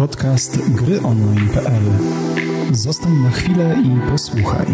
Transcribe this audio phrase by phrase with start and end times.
[0.00, 1.82] Podcast gryonline.pl
[2.72, 4.66] Zostań na chwilę i posłuchaj.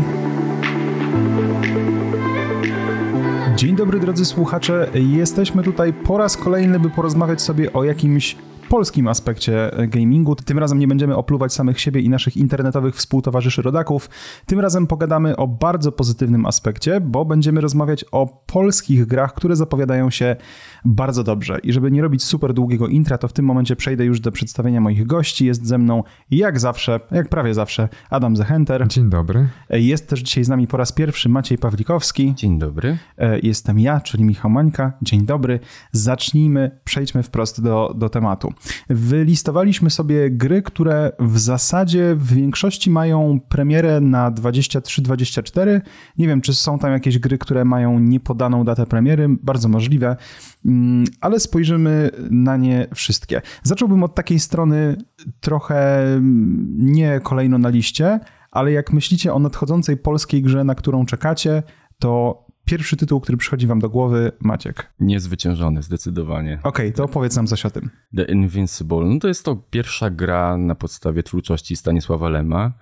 [3.56, 8.36] Dzień dobry drodzy słuchacze, jesteśmy tutaj po raz kolejny, by porozmawiać sobie o jakimś
[8.68, 10.34] polskim aspekcie gamingu.
[10.34, 14.10] Tym razem nie będziemy opluwać samych siebie i naszych internetowych współtowarzyszy rodaków.
[14.46, 20.10] Tym razem pogadamy o bardzo pozytywnym aspekcie, bo będziemy rozmawiać o polskich grach, które zapowiadają
[20.10, 20.36] się
[20.84, 21.58] bardzo dobrze.
[21.62, 24.80] I żeby nie robić super długiego intra, to w tym momencie przejdę już do przedstawienia
[24.80, 25.46] moich gości.
[25.46, 28.88] Jest ze mną jak zawsze, jak prawie zawsze, Adam Zechenter.
[28.88, 29.48] Dzień dobry.
[29.70, 32.34] Jest też dzisiaj z nami po raz pierwszy Maciej Pawlikowski.
[32.34, 32.98] Dzień dobry.
[33.42, 34.92] Jestem ja, czyli Michał Mańka.
[35.02, 35.60] Dzień dobry.
[35.92, 38.52] Zacznijmy, przejdźmy wprost do, do tematu.
[38.88, 45.80] Wylistowaliśmy sobie gry, które w zasadzie w większości mają premierę na 23-24.
[46.18, 49.28] Nie wiem, czy są tam jakieś gry, które mają niepodaną datę premiery.
[49.42, 50.16] Bardzo możliwe,
[50.64, 53.42] mm, ale spojrzymy na nie wszystkie.
[53.62, 54.96] Zacząłbym od takiej strony
[55.40, 61.06] trochę mm, nie kolejno na liście, ale jak myślicie o nadchodzącej polskiej grze, na którą
[61.06, 61.62] czekacie,
[61.98, 64.92] to Pierwszy tytuł, który przychodzi wam do głowy, Maciek.
[65.00, 66.58] Niezwyciężony, zdecydowanie.
[66.62, 67.90] Okej, okay, to opowiedz nam coś o tym.
[68.16, 69.04] The Invincible.
[69.04, 72.72] No to jest to pierwsza gra na podstawie twórczości Stanisława Lema,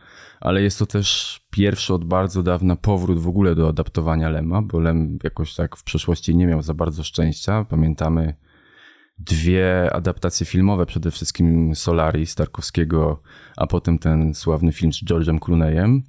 [0.41, 4.81] ale jest to też pierwszy od bardzo dawna powrót w ogóle do adaptowania Lema, bo
[4.81, 7.65] Lem jakoś tak w przeszłości nie miał za bardzo szczęścia.
[7.65, 8.35] Pamiętamy
[9.19, 13.23] dwie adaptacje filmowe, przede wszystkim Solaris Tarkowskiego,
[13.57, 16.03] a potem ten sławny film z George'em Clooneyem.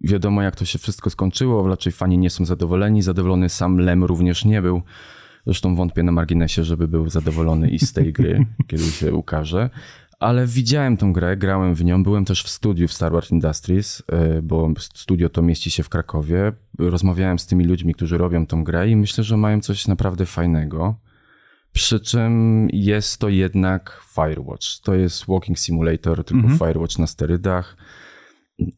[0.00, 3.02] Wiadomo, jak to się wszystko skończyło, raczej fani nie są zadowoleni.
[3.02, 4.82] Zadowolony sam Lem również nie był.
[5.46, 9.70] Zresztą wątpię na marginesie, żeby był zadowolony i z tej gry, kiedy się ukaże.
[10.18, 14.02] Ale widziałem tą grę, grałem w nią, byłem też w studiu w Star Wars Industries,
[14.12, 16.52] e, bo studio to mieści się w Krakowie.
[16.78, 20.94] Rozmawiałem z tymi ludźmi, którzy robią tą grę i myślę, że mają coś naprawdę fajnego.
[21.72, 24.66] Przy czym jest to jednak Firewatch.
[24.82, 26.58] To jest walking simulator, tylko mhm.
[26.58, 27.76] Firewatch na sterydach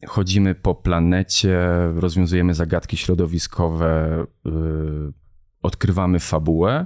[0.07, 1.59] chodzimy po planecie,
[1.95, 4.49] rozwiązujemy zagadki środowiskowe, y,
[5.61, 6.85] odkrywamy fabułę.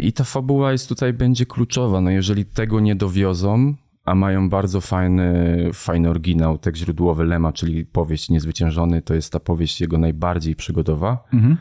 [0.00, 2.00] I ta fabuła jest tutaj będzie kluczowa.
[2.00, 7.84] No jeżeli tego nie dowiozą, a mają bardzo fajny, fajny oryginał, tekst źródłowy Lema, czyli
[7.84, 11.24] powieść Niezwyciężony, to jest ta powieść jego najbardziej przygodowa.
[11.32, 11.56] Mhm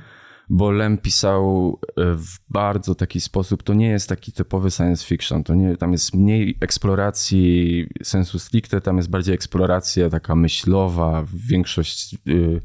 [0.49, 5.43] bo Lem pisał e, w bardzo taki sposób, to nie jest taki typowy science fiction,
[5.43, 12.17] to nie, tam jest mniej eksploracji sensu stricte, tam jest bardziej eksploracja taka myślowa, większość
[12.27, 12.61] y,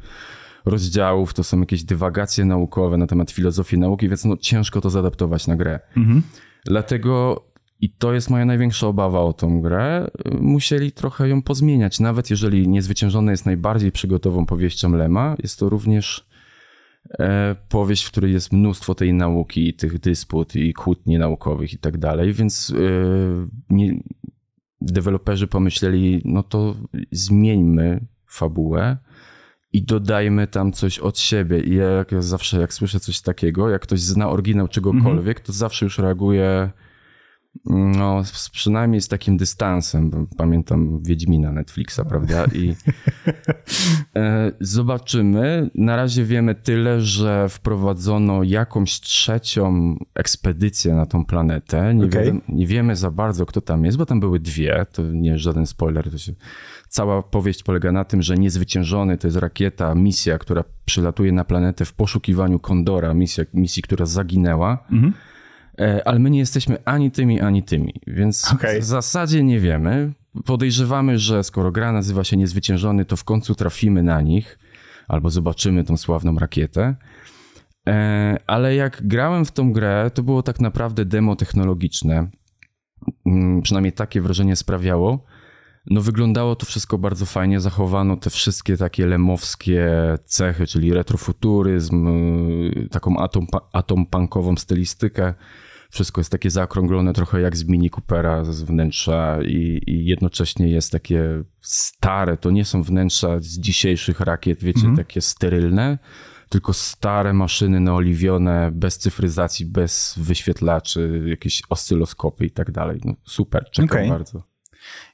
[0.64, 5.46] rozdziałów to są jakieś dywagacje naukowe na temat filozofii nauki, więc no ciężko to zadaptować
[5.46, 5.80] na grę.
[5.96, 6.22] Mhm.
[6.64, 7.42] Dlatego
[7.80, 10.10] i to jest moja największa obawa o tą grę.
[10.40, 12.00] Musieli trochę ją pozmieniać.
[12.00, 16.26] Nawet jeżeli Niezwyciężone jest najbardziej przygotową powieścią Lema, jest to również
[17.68, 22.32] powieść, w której jest mnóstwo tej nauki, tych dysput i kłótni naukowych i tak dalej,
[22.32, 24.00] więc e, nie,
[24.80, 26.76] deweloperzy pomyśleli, no to
[27.12, 28.96] zmieńmy fabułę
[29.72, 31.60] i dodajmy tam coś od siebie.
[31.60, 35.86] I ja jak zawsze, jak słyszę coś takiego, jak ktoś zna oryginał czegokolwiek, to zawsze
[35.86, 36.70] już reaguje
[37.64, 38.22] no,
[38.52, 42.44] przynajmniej z takim dystansem, bo pamiętam Wiedźmina Netflixa, prawda?
[42.54, 42.74] I
[44.16, 45.70] e, zobaczymy.
[45.74, 51.94] Na razie wiemy tyle, że wprowadzono jakąś trzecią ekspedycję na tą planetę.
[51.94, 52.24] Nie, okay.
[52.24, 54.86] wie, nie wiemy za bardzo, kto tam jest, bo tam były dwie.
[54.92, 56.10] To nie jest żaden spoiler.
[56.10, 56.32] To się...
[56.88, 61.84] Cała powieść polega na tym, że niezwyciężony to jest rakieta, misja, która przylatuje na planetę
[61.84, 64.78] w poszukiwaniu Kondora, misja, misji, która zaginęła.
[64.90, 65.12] Mhm
[66.04, 68.80] ale my nie jesteśmy ani tymi, ani tymi, więc okay.
[68.80, 70.12] w zasadzie nie wiemy.
[70.44, 74.58] Podejrzewamy, że skoro gra nazywa się Niezwyciężony, to w końcu trafimy na nich
[75.08, 76.96] albo zobaczymy tą sławną rakietę.
[77.88, 82.28] E, ale jak grałem w tą grę, to było tak naprawdę demo technologiczne.
[83.26, 85.24] Mm, przynajmniej takie wrażenie sprawiało.
[85.90, 89.90] No wyglądało to wszystko bardzo fajnie, zachowano te wszystkie takie lemowskie
[90.24, 95.34] cechy, czyli retrofuturyzm, y, taką atom, atom punkową stylistykę.
[95.90, 100.92] Wszystko jest takie zaokrąglone trochę jak z Mini Coopera z wnętrza i, i jednocześnie jest
[100.92, 102.36] takie stare.
[102.36, 104.98] To nie są wnętrza z dzisiejszych rakiet, wiecie, mm -hmm.
[104.98, 105.98] takie sterylne,
[106.48, 113.00] tylko stare maszyny naoliwione, bez cyfryzacji, bez wyświetlaczy, jakieś oscyloskopy i tak dalej.
[113.04, 114.08] No, super, czekam okay.
[114.08, 114.55] bardzo.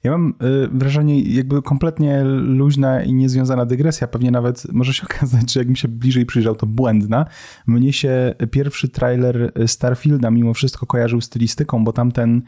[0.04, 5.52] Ja mam y, wrażenie, jakby kompletnie luźna i niezwiązana dygresja, pewnie nawet może się okazać,
[5.52, 7.26] że jakbym się bliżej przyjrzał, to błędna.
[7.66, 12.42] Mnie się pierwszy trailer Starfielda mimo wszystko kojarzył stylistyką, bo tamten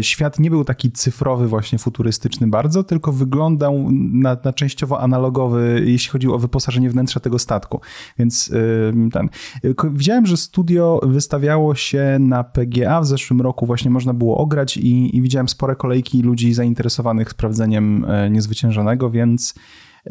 [0.00, 6.10] świat nie był taki cyfrowy, właśnie futurystyczny bardzo, tylko wyglądał na, na częściowo analogowy, jeśli
[6.10, 7.80] chodzi o wyposażenie wnętrza tego statku.
[8.18, 8.52] Więc
[9.12, 9.28] ten.
[9.92, 15.16] Widziałem, że studio wystawiało się na PGA w zeszłym roku, właśnie można było ograć i,
[15.16, 19.54] i widziałem spore kolejki ludzi zainteresowanych sprawdzeniem niezwyciężonego, więc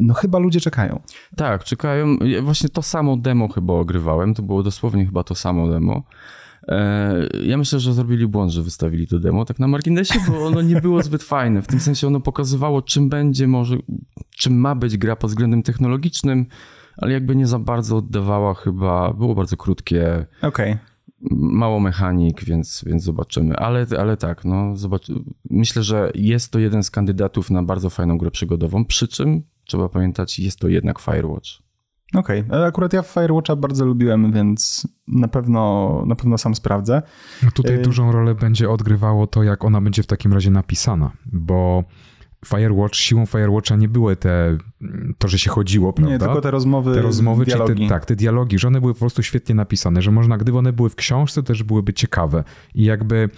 [0.00, 1.00] no chyba ludzie czekają.
[1.36, 2.16] Tak, czekają.
[2.42, 6.02] Właśnie to samo demo chyba ogrywałem, to było dosłownie chyba to samo demo.
[6.68, 10.62] E, ja myślę, że zrobili błąd, że wystawili to demo tak na marginesie, bo ono
[10.62, 11.62] nie było zbyt fajne.
[11.62, 13.76] W tym sensie ono pokazywało, czym będzie może,
[14.36, 16.46] czym ma być gra pod względem technologicznym,
[16.96, 20.26] ale jakby nie za bardzo oddawała chyba, było bardzo krótkie.
[20.42, 20.72] Okej.
[20.72, 20.78] Okay
[21.30, 23.56] mało mechanik, więc, więc zobaczymy.
[23.56, 25.06] Ale, ale tak, no zobacz,
[25.50, 29.88] myślę, że jest to jeden z kandydatów na bardzo fajną grę przygodową, przy czym trzeba
[29.88, 31.65] pamiętać, jest to jednak Firewatch.
[32.16, 32.64] Okej, okay.
[32.64, 37.02] akurat ja Firewatcha bardzo lubiłem, więc na pewno, na pewno sam sprawdzę.
[37.42, 41.10] No tutaj y dużą rolę będzie odgrywało to, jak ona będzie w takim razie napisana,
[41.26, 41.84] bo
[42.46, 44.58] Firewatch, siłą Firewatcha nie były te,
[45.18, 46.12] to, że się chodziło, prawda?
[46.12, 47.82] Nie, tylko te rozmowy, te rozmowy dialogi.
[47.82, 50.72] Te, tak, te dialogi, że one były po prostu świetnie napisane, że można, gdyby one
[50.72, 52.44] były w książce, też byłyby ciekawe.
[52.74, 53.28] I jakby E,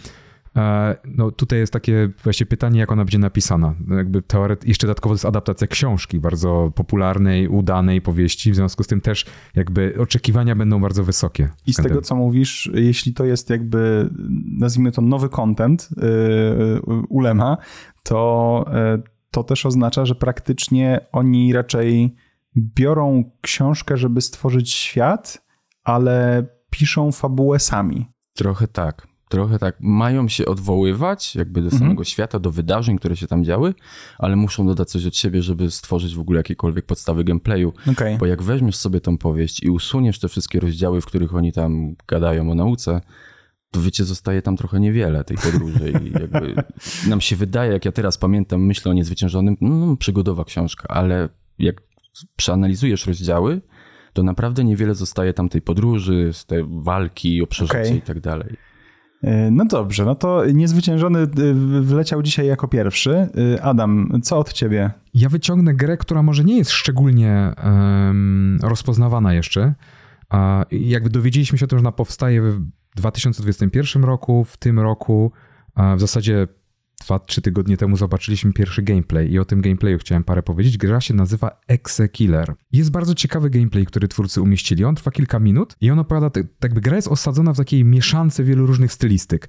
[1.04, 3.74] no tutaj jest takie właśnie pytanie, jak ona będzie napisana.
[3.96, 4.68] Jakby teoret...
[4.68, 9.26] Jeszcze dodatkowo to jest adaptacja książki, bardzo popularnej, udanej powieści, w związku z tym też
[9.54, 11.48] jakby oczekiwania będą bardzo wysokie.
[11.66, 14.10] I z tego, co mówisz, jeśli to jest jakby,
[14.58, 17.56] nazwijmy to nowy content yy, ulema,
[18.02, 22.14] to, yy, to też oznacza, że praktycznie oni raczej
[22.56, 25.46] biorą książkę, żeby stworzyć świat,
[25.84, 28.06] ale piszą fabułę sami.
[28.34, 29.08] Trochę tak.
[29.28, 31.80] Trochę tak, mają się odwoływać jakby do mhm.
[31.80, 33.74] samego świata, do wydarzeń, które się tam działy,
[34.18, 37.72] ale muszą dodać coś od siebie, żeby stworzyć w ogóle jakiekolwiek podstawy gameplayu.
[37.92, 38.18] Okay.
[38.18, 41.94] Bo jak weźmiesz sobie tą powieść i usuniesz te wszystkie rozdziały, w których oni tam
[42.08, 43.00] gadają o nauce,
[43.70, 46.54] to wiecie, zostaje tam trochę niewiele tej podróży i jakby
[47.08, 51.28] nam się wydaje, jak ja teraz pamiętam, myślę o niezwyciężonym, no, przygodowa książka, ale
[51.58, 51.82] jak
[52.36, 53.60] przeanalizujesz rozdziały,
[54.12, 57.96] to naprawdę niewiele zostaje tam tej podróży, z tej walki o przeżycie okay.
[57.96, 58.56] i tak dalej.
[59.22, 61.26] E, no dobrze, no to niezwyciężony e,
[61.82, 63.28] wleciał dzisiaj jako pierwszy.
[63.54, 64.90] E, Adam, co od ciebie?
[65.14, 69.74] Ja wyciągnę grę, która może nie jest szczególnie um, rozpoznawana jeszcze.
[70.28, 72.60] A jakby dowiedzieliśmy się o tym, że ona powstaje w
[72.96, 75.32] 2021 roku, w tym roku,
[75.96, 76.48] w zasadzie
[77.04, 80.78] dwa, trzy tygodnie temu zobaczyliśmy pierwszy gameplay i o tym gameplayu chciałem parę powiedzieć.
[80.78, 82.54] Gra się nazywa Exe Killer.
[82.72, 84.84] Jest bardzo ciekawy gameplay, który twórcy umieścili.
[84.84, 88.44] On trwa kilka minut i on opowiada, tak jakby gra jest osadzona w takiej mieszance
[88.44, 89.48] wielu różnych stylistyk.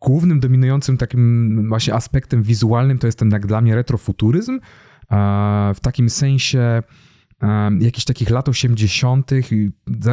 [0.00, 4.60] Głównym dominującym takim właśnie aspektem wizualnym to jest ten jak dla mnie retrofuturyzm,
[5.74, 6.82] w takim sensie
[7.80, 9.30] jakichś takich lat 80.,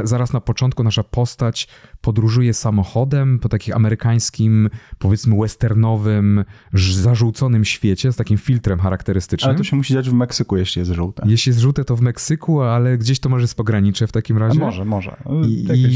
[0.04, 1.68] zaraz na początku nasza postać
[2.02, 4.70] podróżuje samochodem po takim amerykańskim,
[5.00, 9.50] powiedzmy westernowym, zarzuconym świecie z takim filtrem charakterystycznym.
[9.50, 11.24] Ale to się musi dziać w Meksyku, jeśli jest żółte.
[11.26, 14.62] Jeśli jest żółte, to w Meksyku, ale gdzieś to może jest pogranicze w takim razie.
[14.62, 15.18] A może, może.
[15.48, 15.94] I, Jakieś...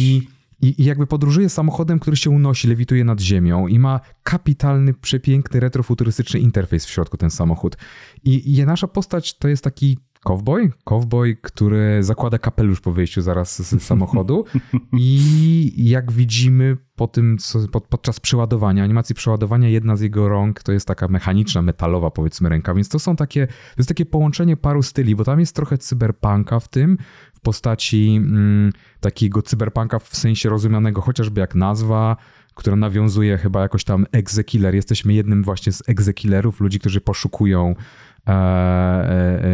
[0.62, 6.40] I, jakby podróżuje samochodem, który się unosi, lewituje nad ziemią i ma kapitalny, przepiękny, retrofuturystyczny
[6.40, 7.78] interfejs w środku ten samochód.
[8.24, 10.72] I, I nasza postać to jest taki Cowboy?
[10.84, 14.46] Cowboy, który zakłada kapelusz po wyjściu zaraz z samochodu
[14.94, 20.64] i jak widzimy po tym, co, pod, podczas przeładowania, animacji przeładowania, jedna z jego rąk
[20.64, 24.58] to jest taka mechaniczna, metalowa powiedzmy ręka, więc to są takie, to jest takie połączenie
[24.58, 26.98] paru styli, bo tam jest trochę cyberpunka w tym,
[27.34, 32.18] w postaci mm, takiego cyberpunka w sensie rozumianego chociażby jak nazwa,
[32.56, 34.76] która nawiązuje chyba jakoś tam exekiller.
[34.76, 37.76] Jesteśmy jednym właśnie z exekillerów, ludzi, którzy poszukują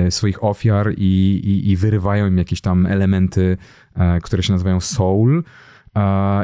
[0.10, 3.58] swoich ofiar i, i, i wyrywają im jakieś tam elementy,
[4.24, 5.44] które się nazywają soul.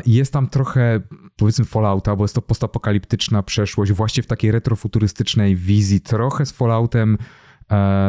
[0.06, 1.01] Jest tam trochę,
[1.36, 7.18] powiedzmy, Fallouta, bo jest to postapokaliptyczna przeszłość, właśnie w takiej retrofuturystycznej wizji, trochę z Falloutem,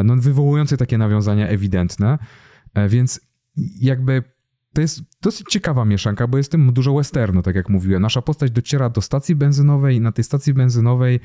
[0.03, 2.17] no, wywołujące takie nawiązania ewidentne.
[2.89, 3.21] Więc
[3.79, 4.23] jakby
[4.73, 8.01] to jest dosyć ciekawa mieszanka, bo jest tym dużo westernu, tak jak mówiłem.
[8.01, 11.19] Nasza postać dociera do stacji benzynowej na tej stacji benzynowej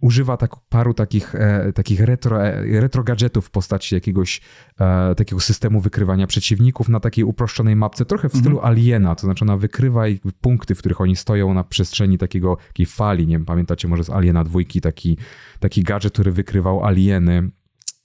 [0.00, 4.40] używa tak, paru takich, e, takich retro, e, retro gadżetów w postaci jakiegoś
[4.80, 8.72] e, takiego systemu wykrywania przeciwników na takiej uproszczonej mapce, trochę w stylu mhm.
[8.72, 10.04] Aliena, to znaczy ona wykrywa
[10.40, 14.10] punkty, w których oni stoją na przestrzeni takiego, takiej fali, nie wiem, pamiętacie może z
[14.10, 15.18] Aliena dwójki, taki,
[15.60, 17.50] taki gadżet, który wykrywał alieny,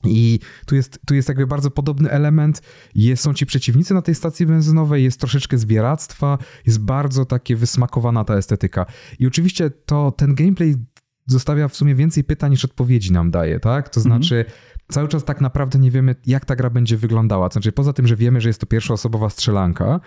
[0.05, 2.61] i tu jest, tu jest jakby bardzo podobny element.
[2.95, 8.23] Jest, są ci przeciwnicy na tej stacji benzynowej, jest troszeczkę zbieractwa, jest bardzo takie wysmakowana
[8.23, 8.85] ta estetyka.
[9.19, 10.75] I oczywiście to ten gameplay
[11.25, 13.89] zostawia w sumie więcej pytań niż odpowiedzi nam daje, tak?
[13.89, 14.15] To mhm.
[14.15, 14.45] znaczy,
[14.91, 17.49] cały czas tak naprawdę nie wiemy, jak ta gra będzie wyglądała.
[17.49, 19.99] To znaczy, poza tym, że wiemy, że jest to pierwszoosobowa strzelanka,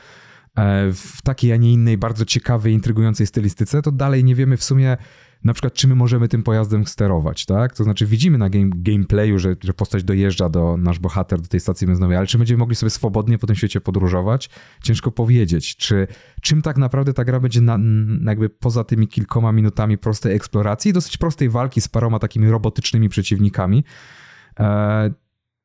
[0.92, 4.96] w takiej, a nie innej, bardzo ciekawej, intrygującej stylistyce, to dalej nie wiemy w sumie
[5.44, 7.74] na przykład, czy my możemy tym pojazdem sterować, tak?
[7.74, 11.60] To znaczy widzimy na game, gameplayu, że, że postać dojeżdża do, nasz bohater do tej
[11.60, 14.50] stacji benzynowej, ale czy będziemy mogli sobie swobodnie po tym świecie podróżować?
[14.82, 15.76] Ciężko powiedzieć.
[15.76, 16.06] Czy,
[16.42, 17.78] czym tak naprawdę ta gra będzie na,
[18.26, 23.84] jakby poza tymi kilkoma minutami prostej eksploracji, dosyć prostej walki z paroma takimi robotycznymi przeciwnikami,
[24.60, 25.10] e,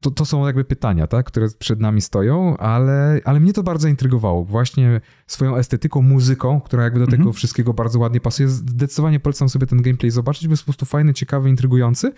[0.02, 3.88] to, to są jakby pytania, tak, które przed nami stoją, ale, ale mnie to bardzo
[3.88, 4.44] intrygowało.
[4.44, 7.34] Właśnie swoją estetyką, muzyką, która jakby do tego mhm.
[7.34, 8.50] wszystkiego bardzo ładnie pasuje.
[8.50, 12.14] Zdecydowanie polecam sobie ten gameplay zobaczyć, bo jest po prostu fajny, ciekawy, intrygujący.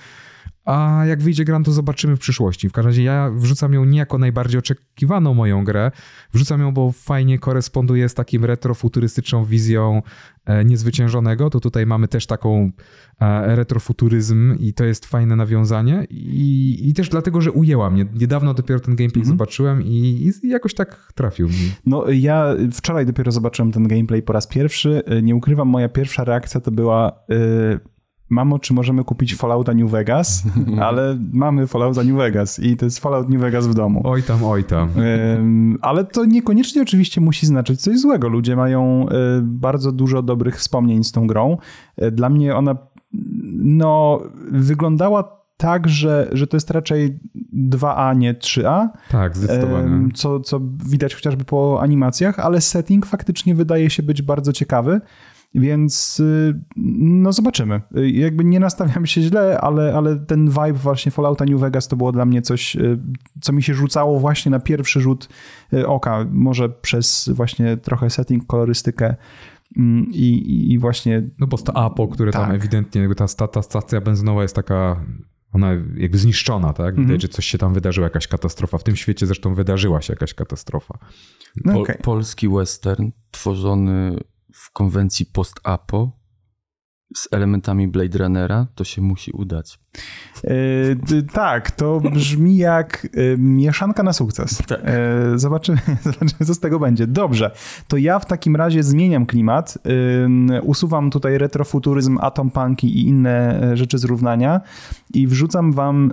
[0.65, 2.70] A jak wyjdzie gra, to zobaczymy w przyszłości.
[2.70, 5.91] W każdym razie ja wrzucam ją nie jako najbardziej oczekiwaną moją grę.
[6.34, 10.01] Wrzucam ją, bo fajnie koresponduje z takim retrofuturystyczną wizją
[10.46, 11.50] e, niezwyciężonego.
[11.50, 12.72] To tutaj mamy też taką
[13.22, 16.08] e, retrofuturyzm i to jest fajne nawiązanie.
[16.10, 18.05] I, i też dlatego, że ujęła mnie.
[18.13, 19.27] Niedawno dopiero ten gameplay -hmm.
[19.27, 21.72] zobaczyłem i, i, jakoś tak trafił mi.
[21.86, 25.03] No ja wczoraj dopiero zobaczyłem ten gameplay po raz pierwszy.
[25.24, 27.24] Nie ukrywam, moja pierwsza reakcja to była...
[27.29, 27.93] Yy
[28.30, 30.44] mamo, czy możemy kupić Fallouta New Vegas?
[30.88, 34.01] Ale mamy Fallouta New Vegas i to jest Fallout New Vegas w domu.
[34.03, 34.89] Oj tam, oj tam.
[35.82, 38.27] Ale to niekoniecznie oczywiście musi znaczyć coś złego.
[38.27, 41.58] Ludzie mają e, bardzo dużo dobrych wspomnień z tą grą.
[41.98, 42.77] E, dla mnie ona
[43.53, 47.20] no, wyglądała tak, że, że to jest raczej
[47.70, 48.88] 2A, nie 3A.
[49.10, 50.10] Tak, zdecydowanie.
[50.13, 55.01] Co, co widać chociażby po animacjach, ale setting faktycznie wydaje się być bardzo ciekawy.
[55.56, 57.82] Więc y, no zobaczymy.
[57.98, 61.96] Y, jakby nie nastawiam się źle, ale, ale ten vibe właśnie Fallouta New Vegas to
[61.96, 63.00] było dla mnie coś, y,
[63.42, 65.30] co mi się rzucało właśnie na pierwszy rzut
[65.86, 66.26] oka.
[66.32, 69.16] Może przez właśnie trochę setting, kolorystykę
[69.78, 71.30] mm, i, i właśnie...
[71.40, 72.42] No bo to Apo, które tak.
[72.42, 75.06] tam ewidentnie, jakby ta, ta, ta stacja benzynowa jest taka
[75.54, 76.96] ona jakby zniszczona, tak?
[76.96, 77.22] Widać, mm -hmm.
[77.22, 78.78] że coś się tam wydarzyło, jakaś katastrofa.
[78.78, 80.98] W tym świecie zresztą wydarzyła się jakaś katastrofa.
[81.66, 81.98] No okay.
[82.02, 84.18] polski western tworzony
[84.54, 86.12] w konwencji post-apo
[87.16, 89.80] z elementami Blade Runnera, to się musi udać.
[90.44, 94.58] Yy, tak, to brzmi jak yy, mieszanka na sukces.
[94.68, 94.80] Tak.
[95.32, 97.08] Yy, zobaczymy, zobaczymy, co z tego będzie.
[97.08, 97.52] Dobrze,
[97.88, 99.78] to ja w takim razie zmieniam klimat,
[100.62, 104.62] usuwam tutaj retrofuturyzm, atompunki i inne rzeczy z równania
[105.14, 106.12] i wrzucam wam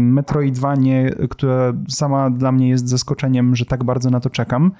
[0.00, 4.72] Metroidvanie, która sama dla mnie jest zaskoczeniem, że tak bardzo na to czekam.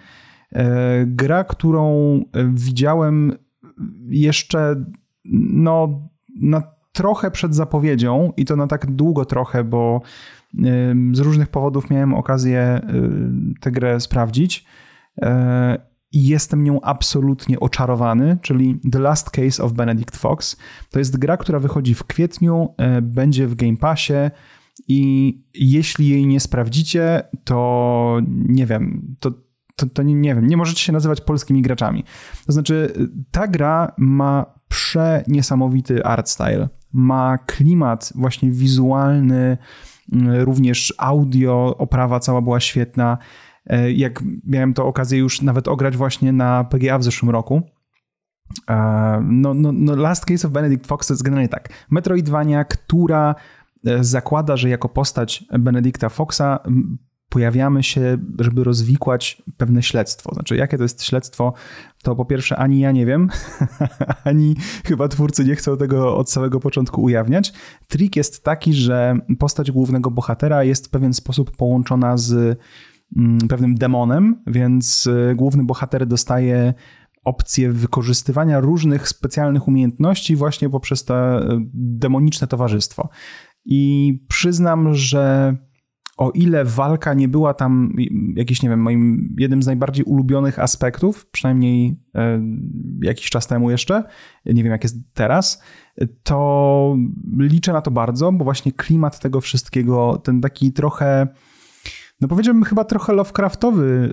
[0.52, 2.22] E, gra, którą e,
[2.54, 3.32] widziałem
[4.08, 4.84] jeszcze
[5.24, 6.08] no,
[6.40, 10.00] na trochę przed zapowiedzią i to na tak długo trochę, bo
[11.12, 12.82] z różnych powodów miałem okazję e,
[13.60, 14.66] tę grę sprawdzić
[16.12, 20.56] i jestem nią absolutnie oczarowany, czyli The Last Case of Benedict Fox.
[20.90, 24.30] To jest gra, która wychodzi w kwietniu, będzie w Game Passie
[24.88, 29.32] i jeśli jej nie sprawdzicie, to nie wiem, to
[29.76, 32.04] to, to nie, nie wiem, nie możecie się nazywać polskimi graczami.
[32.46, 32.92] To znaczy,
[33.30, 39.58] ta gra ma przeniesamowity art style, ma klimat właśnie wizualny,
[40.12, 43.18] mm, również audio, oprawa cała była świetna.
[43.66, 47.62] E, jak miałem to okazję już nawet ograć właśnie na PGA w zeszłym roku,
[48.70, 51.68] e, no, no, no Last Case of Benedict Fox jest generalnie tak.
[51.90, 53.34] Metroidvania, która
[53.86, 56.60] e, zakłada, że jako postać Benedicta Foxa
[57.32, 60.34] pojawiamy się, żeby rozwikłać pewne śledztwo.
[60.34, 61.52] Znaczy, jakie to jest śledztwo,
[62.02, 63.28] to po pierwsze ani ja nie wiem,
[64.24, 67.52] ani chyba twórcy nie chcą tego od samego początku ujawniać.
[67.88, 72.58] Trik jest taki, że postać głównego bohatera jest w pewien sposób połączona z
[73.16, 76.74] mm, pewnym demonem, więc y, główny bohater dostaje
[77.24, 83.08] opcję wykorzystywania różnych specjalnych umiejętności właśnie poprzez to y, demoniczne towarzystwo.
[83.64, 85.56] I przyznam, że
[86.22, 87.96] o ile walka nie była tam
[88.34, 92.42] jakiś, nie wiem, moim jednym z najbardziej ulubionych aspektów, przynajmniej e,
[93.02, 94.04] jakiś czas temu jeszcze,
[94.46, 95.62] nie wiem jak jest teraz,
[96.22, 96.96] to
[97.38, 101.28] liczę na to bardzo, bo właśnie klimat tego wszystkiego, ten taki trochę,
[102.20, 104.12] no powiedziałbym chyba trochę Lovecraftowy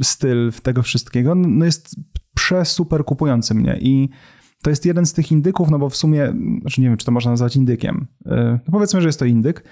[0.00, 1.96] y, styl tego wszystkiego, no jest
[2.34, 4.08] przesuper kupujący mnie i
[4.62, 7.12] to jest jeden z tych indyków, no bo w sumie, znaczy nie wiem, czy to
[7.12, 8.06] można nazwać indykiem.
[8.26, 9.64] E, no powiedzmy, że jest to indyk,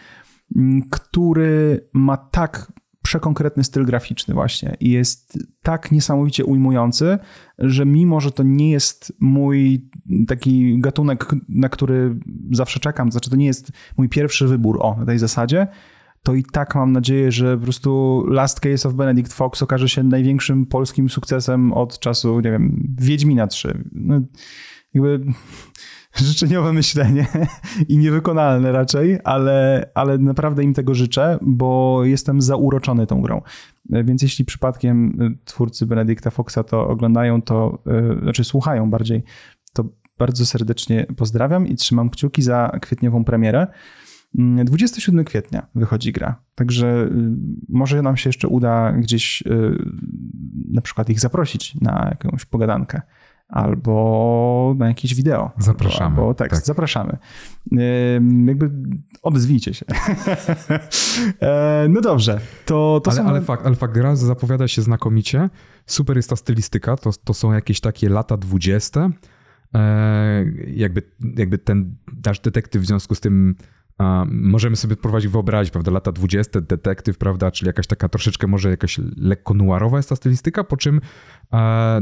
[0.91, 7.19] który ma tak przekonkretny styl graficzny właśnie i jest tak niesamowicie ujmujący,
[7.59, 9.89] że mimo, że to nie jest mój
[10.29, 12.17] taki gatunek, na który
[12.53, 15.67] zawsze czekam, to znaczy to nie jest mój pierwszy wybór o na tej zasadzie,
[16.23, 20.03] to i tak mam nadzieję, że po prostu Last Case of Benedict Fox okaże się
[20.03, 23.85] największym polskim sukcesem od czasu, nie wiem, Wiedźmina 3.
[23.93, 24.21] No,
[24.95, 25.25] jakby
[26.31, 27.27] życzeniowe myślenie
[27.89, 33.43] i niewykonalne raczej, ale, ale naprawdę im tego życzę, bo jestem zauroczony tą grą.
[33.91, 37.83] Więc jeśli przypadkiem twórcy Benedicta Foxa to oglądają, to
[38.23, 39.25] znaczy słuchają bardziej,
[39.73, 39.85] to
[40.19, 43.67] bardzo serdecznie pozdrawiam i trzymam kciuki za kwietniową premierę.
[44.35, 47.09] 27 mm, kwietnia wychodzi gra, także y,
[47.69, 49.85] może nam się jeszcze uda gdzieś y,
[50.71, 53.03] na przykład ich zaprosić na jakąś pogadankę
[53.51, 55.51] albo na jakieś wideo.
[55.59, 56.17] Zapraszamy.
[56.17, 56.57] Albo tekst.
[56.61, 56.67] Tak.
[56.67, 57.17] Zapraszamy.
[58.47, 58.71] Jakby
[59.23, 59.87] odezwijcie się.
[61.41, 62.41] E, no dobrze.
[62.67, 63.27] To, to ale, są...
[63.27, 65.51] ale, fakt, ale fakt, gra zapowiada się znakomicie.
[65.87, 66.97] Super jest ta stylistyka.
[66.97, 69.11] To, to są jakieś takie lata dwudzieste.
[69.75, 71.03] E, jakby,
[71.37, 73.55] jakby ten nasz detektyw w związku z tym
[74.31, 79.01] możemy sobie prowadzić wyobrazić, prawda, lata 20, detektyw, prawda, czyli jakaś taka troszeczkę może jakaś
[79.17, 81.01] lekko nuarowa jest ta stylistyka, po czym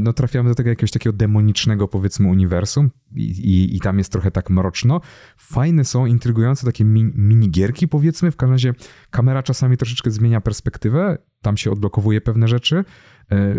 [0.01, 4.31] no, trafiamy do tego jakiegoś takiego demonicznego, powiedzmy, uniwersum i, i, i tam jest trochę
[4.31, 5.01] tak mroczno.
[5.37, 8.73] Fajne są, intrygujące takie mini, minigierki, powiedzmy, w każdym razie
[9.09, 12.85] kamera czasami troszeczkę zmienia perspektywę, tam się odblokowuje pewne rzeczy.
[13.31, 13.55] E,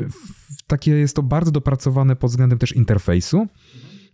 [0.66, 3.46] takie jest to bardzo dopracowane pod względem też interfejsu.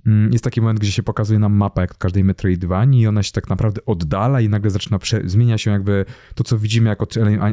[0.06, 3.32] Mm, jest taki moment, gdzie się pokazuje nam mapa jak każdej Metroidvanii i ona się
[3.32, 7.06] tak naprawdę oddala i nagle zaczyna, zmienia się jakby to, co widzimy jako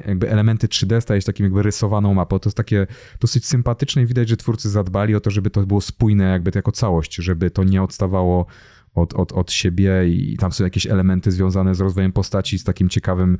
[0.07, 2.39] jakby elementy 3D staje się takim jakby rysowaną mapą.
[2.39, 2.87] To jest takie
[3.19, 6.71] dosyć sympatyczne i widać, że twórcy zadbali o to, żeby to było spójne jakby jako
[6.71, 8.45] całość, żeby to nie odstawało
[8.95, 12.89] od, od, od siebie i tam są jakieś elementy związane z rozwojem postaci, z takim
[12.89, 13.37] ciekawym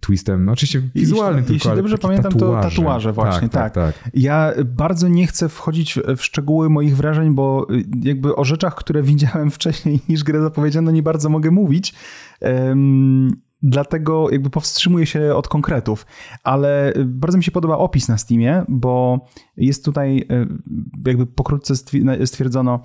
[0.00, 2.68] twistem, no oczywiście wizualnym jeśli, tylko, Jeśli dobrze pamiętam, tatuaże.
[2.68, 4.10] to tatuaże właśnie, tak, tak, tak, tak.
[4.14, 9.02] Ja bardzo nie chcę wchodzić w szczegóły moich wrażeń, bo y, jakby o rzeczach, które
[9.12, 11.94] widziałem wcześniej niż grę zapowiedziano, nie bardzo mogę mówić.
[12.40, 13.30] Um,
[13.62, 16.06] dlatego jakby powstrzymuję się od konkretów,
[16.44, 20.46] ale bardzo mi się podoba opis na Steamie, bo jest tutaj y,
[21.06, 21.74] jakby pokrótce
[22.26, 22.80] stwierdzono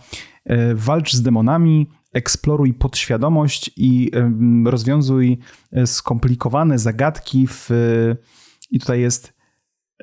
[0.51, 4.11] y, walcz z demonami, eksploruj podświadomość i
[4.65, 5.37] rozwiązuj
[5.71, 7.69] e, skomplikowane zagadki w,
[8.71, 9.33] i tutaj jest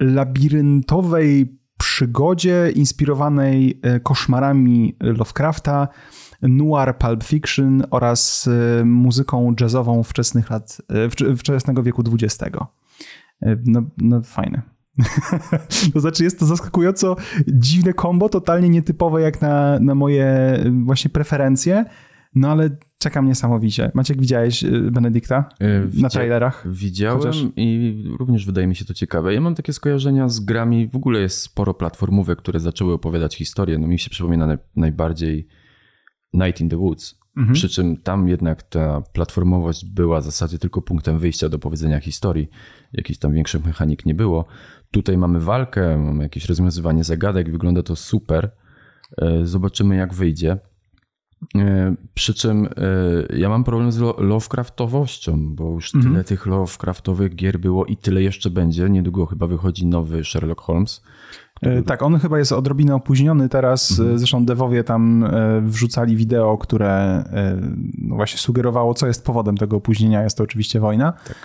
[0.01, 5.89] labiryntowej przygodzie inspirowanej e, koszmarami Lovecrafta,
[6.43, 10.83] noir pulp fiction oraz e, muzyką jazzową wczesnych lat,
[11.39, 12.57] wczesnego wieku XX.
[13.65, 14.78] No, no fajne.
[15.93, 17.17] to znaczy jest to zaskakująco
[17.49, 21.85] dziwne kombo, totalnie nietypowe jak na, na moje właśnie preferencje,
[22.35, 23.91] no ale czekam niesamowicie.
[23.95, 25.49] Maciek, widziałeś y, Benedykta
[25.87, 26.65] Widzia na trailerach?
[26.71, 27.45] Widziałem Chociaż...
[27.57, 29.35] i również wydaje mi się to ciekawe.
[29.35, 33.79] Ja mam takie skojarzenia z grami, w ogóle jest sporo platformówek, które zaczęły opowiadać historię.
[33.79, 35.49] No mi się przypomina najbardziej
[36.33, 37.19] Night in the Woods.
[37.39, 37.55] Mhm.
[37.55, 42.49] Przy czym tam jednak ta platformowość była w zasadzie tylko punktem wyjścia do powiedzenia historii.
[42.93, 44.45] Jakichś tam większych mechanik nie było.
[44.91, 48.51] Tutaj mamy walkę, mamy jakieś rozwiązywanie zagadek, wygląda to super.
[49.23, 50.59] E, zobaczymy, jak wyjdzie.
[51.57, 56.13] E, przy czym e, ja mam problem z Lovecraftowością, bo już mhm.
[56.13, 58.91] tyle tych Lovecraftowych gier było i tyle jeszcze będzie.
[58.91, 61.03] Niedługo chyba wychodzi nowy Sherlock Holmes.
[61.61, 61.83] Który...
[61.83, 63.91] Tak, on chyba jest odrobinę opóźniony teraz.
[63.91, 64.19] Mhm.
[64.19, 65.25] Zresztą devowie tam
[65.63, 67.25] wrzucali wideo, które
[67.99, 70.23] no właśnie sugerowało, co jest powodem tego opóźnienia.
[70.23, 71.13] Jest to oczywiście wojna.
[71.13, 71.37] Tak.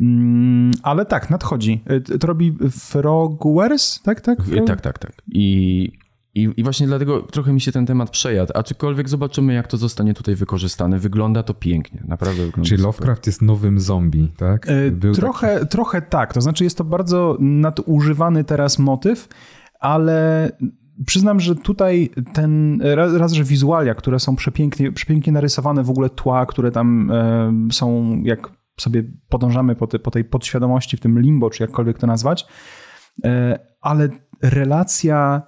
[0.00, 1.84] Mm, ale tak, nadchodzi.
[2.20, 4.20] To robi Frogwares, tak?
[4.20, 4.66] Tak, Frog...
[4.66, 4.98] tak, tak.
[4.98, 5.12] tak.
[5.28, 5.92] I,
[6.34, 8.52] i, I właśnie dlatego trochę mi się ten temat przejadł.
[8.54, 10.98] Aczkolwiek zobaczymy, jak to zostanie tutaj wykorzystane.
[10.98, 14.68] Wygląda to pięknie, naprawdę wygląda Czyli Lovecraft jest nowym zombie, tak?
[14.70, 15.68] Y, trochę, taki...
[15.68, 16.34] trochę tak.
[16.34, 19.28] To znaczy, jest to bardzo nadużywany teraz motyw,
[19.82, 20.50] ale
[21.06, 22.82] przyznam, że tutaj ten,
[23.18, 28.16] raz, że wizualia, które są przepięknie, przepięknie narysowane, w ogóle tła, które tam e, są
[28.22, 32.46] jak sobie podążamy po, te, po tej podświadomości, w tym limbo, czy jakkolwiek to nazwać,
[33.24, 34.08] e, ale
[34.42, 35.42] relacja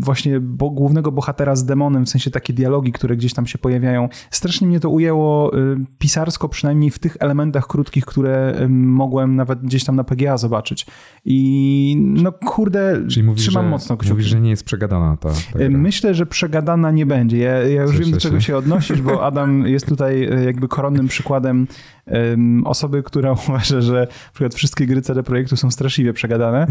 [0.00, 4.08] właśnie bo, głównego bohatera z demonem, w sensie takie dialogi, które gdzieś tam się pojawiają.
[4.30, 5.58] Strasznie mnie to ujęło e,
[5.98, 10.86] pisarsko, przynajmniej w tych elementach krótkich, które e, mogłem nawet gdzieś tam na PGA zobaczyć.
[11.24, 14.12] I no kurde, mówisz, trzymam że, mocno kciuki.
[14.12, 17.38] Mówisz, że nie jest przegadana ta, ta Myślę, że przegadana nie będzie.
[17.38, 21.66] Ja, ja już wiem, do czego się odnosisz, bo Adam jest tutaj jakby koronnym przykładem
[22.06, 26.66] um, osoby, która uważa, że na przykład wszystkie gry CD Projektu są straszliwie przegadane.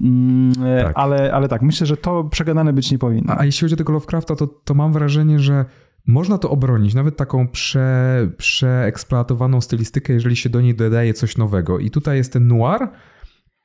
[0.00, 0.92] Mm, tak.
[0.94, 3.32] Ale, ale tak, myślę, że to przegadane być nie powinno.
[3.32, 5.64] A, a jeśli chodzi o tego Lovecrafta, to, to mam wrażenie, że
[6.06, 11.78] można to obronić, nawet taką prze, przeeksploatowaną stylistykę, jeżeli się do niej dodaje coś nowego.
[11.78, 12.88] I tutaj jest ten noir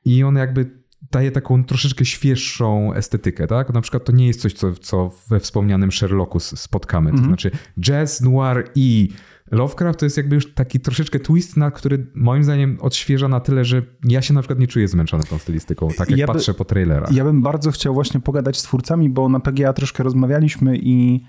[0.04, 3.74] i on jakby daje taką troszeczkę świeższą estetykę, tak?
[3.74, 7.10] Na przykład to nie jest coś, co, co we wspomnianym Sherlocku spotkamy.
[7.10, 7.28] To mm -hmm.
[7.28, 9.08] znaczy jazz, noir i
[9.50, 13.64] Lovecraft to jest jakby już taki troszeczkę twist, na który moim zdaniem odświeża na tyle,
[13.64, 16.58] że ja się na przykład nie czuję zmęczony tą stylistyką, tak jak ja patrzę by,
[16.58, 17.12] po trailerach.
[17.12, 21.24] Ja bym bardzo chciał właśnie pogadać z twórcami, bo na PGA troszkę rozmawialiśmy i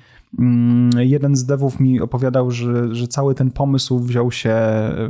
[0.97, 4.55] jeden z devów mi opowiadał, że, że cały ten pomysł wziął się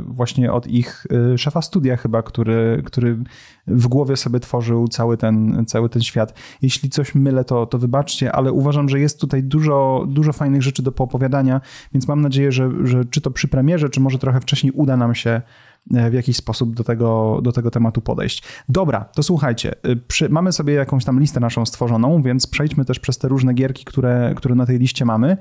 [0.06, 3.18] właśnie od ich y, szefa studia chyba, który, który
[3.66, 6.34] w głowie sobie tworzył cały ten, cały ten świat.
[6.62, 10.82] Jeśli coś mylę, to, to wybaczcie, ale uważam, że jest tutaj dużo, dużo fajnych rzeczy
[10.82, 11.60] do poopowiadania,
[11.94, 15.14] więc mam nadzieję, że, że czy to przy premierze, czy może trochę wcześniej uda nam
[15.14, 18.42] się E, w jakiś sposób do tego, do tego tematu podejść.
[18.68, 22.98] Dobra, to słuchajcie, y, przy, mamy sobie jakąś tam listę naszą stworzoną, więc przejdźmy też
[22.98, 25.36] przez te różne gierki, które, które na tej liście mamy.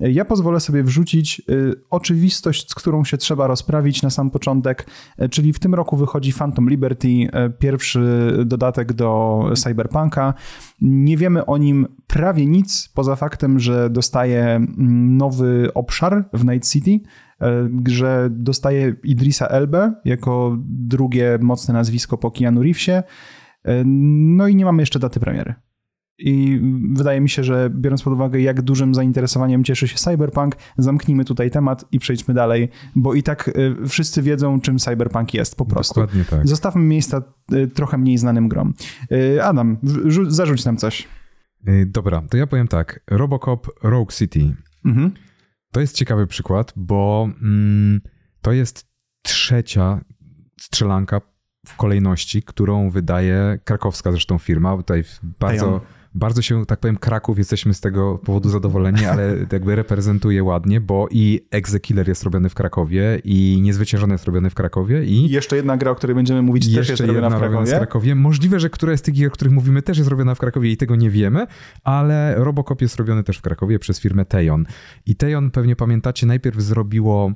[0.00, 4.86] E, ja pozwolę sobie wrzucić y, oczywistość, z którą się trzeba rozprawić na sam początek,
[5.18, 7.08] e, czyli w tym roku wychodzi Phantom Liberty,
[7.58, 10.34] pierwszy dodatek do Cyberpunka.
[10.80, 16.70] Nie wiemy o nim prawie nic, poza faktem, że dostaje mm, nowy obszar w Night
[16.70, 17.29] City, E,
[17.88, 23.02] że dostaje Idrisa Elbe jako drugie mocne nazwisko po Keanu Reevesie.
[23.64, 25.54] E, no i nie mamy jeszcze daty premiery.
[26.18, 26.60] I
[26.92, 31.50] wydaje mi się, że biorąc pod uwagę, jak dużym zainteresowaniem cieszy się Cyberpunk, zamknijmy tutaj
[31.50, 36.00] temat i przejdźmy dalej, bo i tak e, wszyscy wiedzą, czym Cyberpunk jest po prostu.
[36.00, 36.48] Dokładnie tak.
[36.48, 37.22] Zostawmy miejsca
[37.74, 38.74] trochę mniej znanym grom.
[39.42, 39.76] Adam,
[40.28, 41.08] zarzuć nam coś.
[41.86, 43.00] Dobra, to ja powiem tak.
[43.10, 44.54] Robocop Rogue City.
[44.84, 45.10] Mhm.
[45.72, 48.00] To jest ciekawy przykład, bo mm,
[48.42, 48.86] to jest
[49.22, 50.00] trzecia
[50.60, 51.20] strzelanka
[51.66, 54.76] w kolejności, którą wydaje krakowska zresztą firma.
[54.76, 55.80] Tutaj bardzo
[56.14, 61.08] bardzo się, tak powiem, Kraków, jesteśmy z tego powodu zadowoleni, ale jakby reprezentuje ładnie, bo
[61.10, 65.26] i Exekiller jest robiony w Krakowie i Niezwyciężony jest robiony w Krakowie i...
[65.26, 67.66] I jeszcze jedna gra, o której będziemy mówić, też jest robiona w Krakowie.
[67.66, 68.14] w Krakowie.
[68.14, 70.76] Możliwe, że któraś z tych gier, o których mówimy, też jest robiona w Krakowie i
[70.76, 71.46] tego nie wiemy,
[71.84, 74.66] ale Robocop jest robiony też w Krakowie przez firmę Tejon.
[75.06, 77.32] I Tejon, pewnie pamiętacie, najpierw zrobiło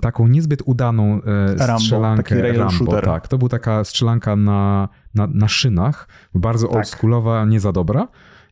[0.00, 3.04] taką niezbyt udaną e, strzelankę Rambo, Rambo shooter.
[3.04, 3.28] tak.
[3.28, 6.76] To była taka strzelanka na, na, na szynach, bardzo tak.
[6.76, 8.08] oldschoolowa, nie za dobra.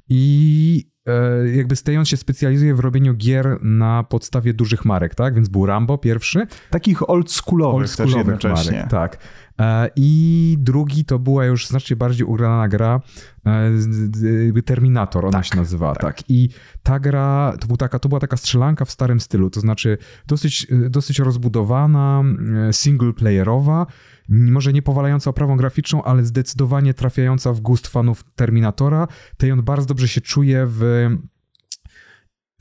[0.09, 5.35] I e, jakby Stejon się specjalizuje w robieniu gier na podstawie dużych marek, tak?
[5.35, 6.47] Więc był Rambo pierwszy.
[6.71, 8.77] Takich oldschoolowych, oldschoolowych też jednocześnie.
[8.77, 9.19] Marek, tak.
[9.61, 13.01] E, I drugi to była już znacznie bardziej ugrana gra
[13.47, 16.03] e, Terminator, ona tak, się nazywa, tak.
[16.03, 16.31] tak.
[16.31, 16.49] I
[16.83, 20.67] ta gra to, był taka, to była taka strzelanka w starym stylu, to znaczy dosyć,
[20.91, 22.25] dosyć rozbudowana,
[22.73, 23.87] single playerowa,
[24.29, 29.09] może nie powalająca oprawą graficzną, ale zdecydowanie trafiająca w gust fanów Terminatora.
[29.37, 31.11] Tej on bardzo dobrze się czuje w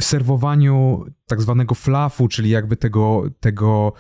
[0.02, 3.94] serwowaniu tak zwanego flafu, czyli jakby tego, tego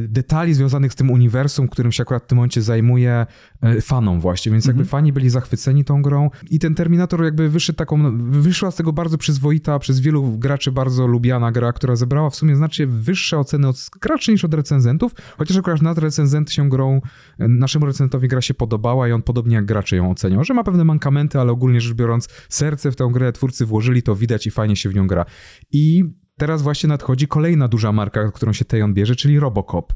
[0.00, 3.26] detali związanych z tym uniwersum, którym się akurat w tym momencie zajmuje
[3.62, 4.88] e, fanom właśnie, więc jakby -hmm.
[4.88, 9.18] fani byli zachwyceni tą grą i ten Terminator jakby wyszedł taką, wyszła z tego bardzo
[9.18, 13.86] przyzwoita, przez wielu graczy bardzo lubiana gra, która zebrała w sumie znacznie wyższe oceny od
[14.00, 17.00] graczy niż od recenzentów, chociaż akurat nad recenzent się grą,
[17.38, 20.64] e, naszemu recenzentowi gra się podobała i on podobnie jak gracze ją oceniał, że ma
[20.64, 24.50] pewne mankamenty, ale ogólnie rzecz biorąc serce w tę grę twórcy włożyli, to widać i
[24.50, 25.24] fajnie się w nią gra.
[25.72, 26.04] I
[26.40, 29.92] teraz właśnie nadchodzi kolejna duża marka, którą się Tejon bierze, czyli Robocop.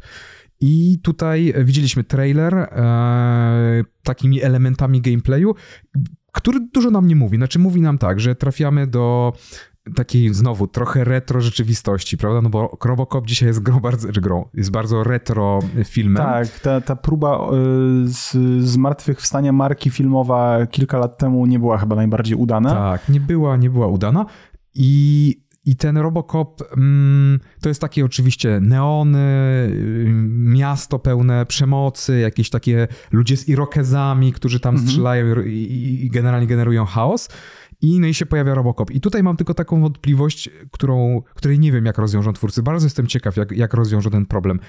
[0.61, 5.55] I tutaj widzieliśmy trailer e, takimi elementami gameplayu,
[6.33, 7.37] który dużo nam nie mówi.
[7.37, 9.33] Znaczy mówi nam tak, że trafiamy do
[9.95, 12.41] takiej znowu trochę retro rzeczywistości, prawda?
[12.41, 16.23] No bo Robocop dzisiaj jest grą bardzo, czy grą, jest bardzo retro filmem.
[16.23, 17.51] Tak, ta, ta próba e,
[18.05, 22.71] z, zmartwychwstania marki filmowa kilka lat temu nie była chyba najbardziej udana.
[22.71, 24.27] Tak, nie była, nie była udana.
[24.75, 32.51] I i ten Robocop mm, to jest takie oczywiście neony, y, miasto pełne przemocy, jakieś
[32.51, 34.89] takie ludzie z irokezami, którzy tam mhm.
[34.89, 37.29] strzelają i, i, generalnie generują chaos.
[37.81, 38.91] I, no i się pojawia Robocop.
[38.91, 42.63] I tutaj mam tylko taką wątpliwość, którą, której nie wiem, jak rozwiążą twórcy.
[42.63, 44.61] Bardzo jestem ciekaw, jak, jak rozwiążą ten problem.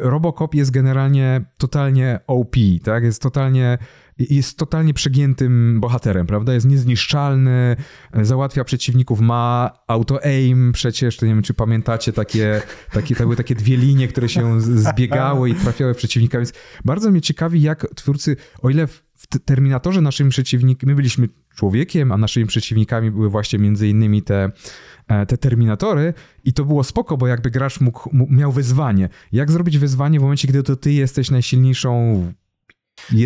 [0.00, 3.04] Robocop jest generalnie totalnie OP, tak?
[3.04, 3.78] Jest totalnie
[4.18, 6.54] jest totalnie przegiętym bohaterem, prawda?
[6.54, 7.76] Jest niezniszczalny,
[8.22, 13.54] załatwia przeciwników, ma auto-aim przecież, to nie wiem, czy pamiętacie takie, takie, to były takie
[13.54, 16.52] dwie linie, które się zbiegały i trafiały w przeciwnika, więc
[16.84, 19.02] bardzo mnie ciekawi, jak twórcy, o ile w,
[19.44, 24.50] Terminatorze naszymi przeciwnikami, my byliśmy człowiekiem, a naszymi przeciwnikami były właśnie między innymi te,
[25.08, 29.08] e, te terminatory i to było spoko, bo jakby gracz mógł, miał wyzwanie.
[29.32, 32.24] Jak zrobić wyzwanie w momencie, kiedy to ty jesteś najsilniejszą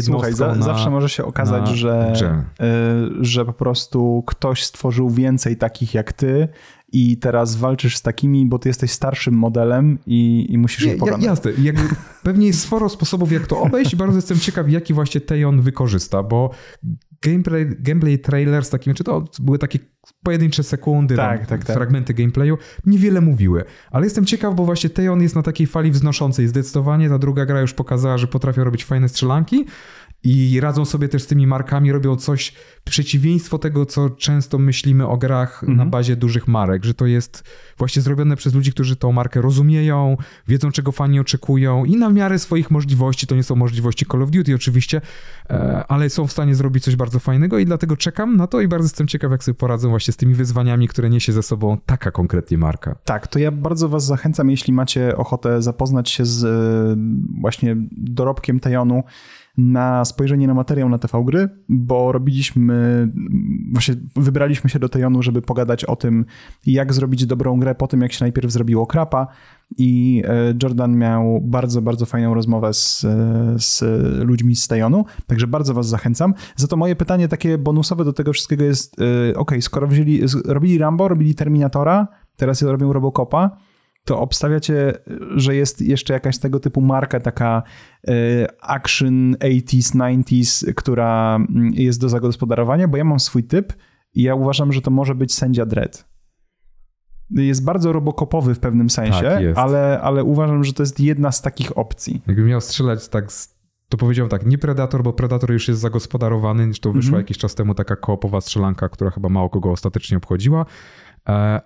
[0.02, 2.12] Słuchaj, za, na, zawsze może się okazać, że,
[3.20, 6.48] y, że po prostu ktoś stworzył więcej takich jak ty
[6.92, 11.22] i teraz walczysz z takimi, bo ty jesteś starszym modelem i, i musisz je pokonać.
[11.22, 11.50] Jasne.
[11.62, 11.82] Jakby,
[12.22, 16.22] pewnie jest sporo sposobów, jak to obejść i bardzo jestem ciekaw, jaki właśnie Tejon wykorzysta,
[16.22, 16.50] bo
[17.24, 19.78] gameplay, gameplay trailer z takim, czy to były takie
[20.22, 21.76] pojedyncze sekundy, tak, tak, tak.
[21.76, 23.64] fragmenty gameplayu, niewiele mówiły.
[23.90, 27.08] Ale jestem ciekaw, bo właśnie Teon jest na takiej fali wznoszącej zdecydowanie.
[27.08, 29.66] Ta druga gra już pokazała, że potrafią robić fajne strzelanki
[30.24, 32.52] i radzą sobie też z tymi markami, robią coś
[32.84, 35.78] przeciwieństwo tego, co często myślimy o grach Mhm.
[35.78, 37.44] na bazie dużych marek, że to jest
[37.78, 40.16] właśnie zrobione przez ludzi, którzy tą markę rozumieją,
[40.48, 44.30] wiedzą, czego fani oczekują i na miarę swoich możliwości, to nie są możliwości Call of
[44.30, 45.00] Duty oczywiście,
[45.50, 48.68] e, ale są w stanie zrobić coś bardzo fajnego i dlatego czekam na to i
[48.68, 52.10] bardzo jestem ciekaw, jak sobie poradzą właśnie z tymi wyzwaniami, które niesie ze sobą taka
[52.10, 52.94] konkretnie marka.
[53.04, 56.96] Tak, to ja bardzo was zachęcam, jeśli macie ochotę zapoznać się z e,
[57.40, 59.02] właśnie dorobkiem Tejonu,
[59.56, 63.08] na spojrzenie na materiał na TV Gry, bo robiliśmy,
[63.72, 66.24] właśnie wybraliśmy się do Tejonu, żeby pogadać o tym,
[66.66, 69.26] jak zrobić dobrą grę po tym, jak się najpierw zrobiło krapa
[69.78, 73.82] i e, Jordan miał bardzo, bardzo fajną rozmowę z, e, z
[74.24, 76.34] ludźmi z Tejonu, także bardzo was zachęcam.
[76.56, 78.96] Za to moje pytanie takie bonusowe do tego wszystkiego jest,
[79.30, 83.56] e, ok, skoro wzięli, robili Rambo, robili Terminatora, teraz robią Robocopa,
[84.04, 84.92] to obstawiacie,
[85.36, 87.62] że jest jeszcze jakaś tego typu marka, taka
[88.08, 88.12] e,
[88.60, 93.72] action 80s, 90s, która mm, jest do zagospodarowania, bo ja mam swój typ
[94.14, 96.04] i ja uważam, że to może być sędzia Dredd.
[97.30, 101.42] Jest bardzo robokopowy w pewnym sensie, Tak, ale, ale uważam, że to jest jedna z
[101.42, 102.22] takich opcji.
[102.26, 103.54] Jakbym miał strzelać tak, z,
[103.88, 107.20] to powiedziałem tak, nie Predator, bo Predator już jest zagospodarowany, to wyszła Mhm.
[107.22, 110.66] jakiś czas temu taka koopowa strzelanka, która chyba mało kogo ostatecznie obchodziła,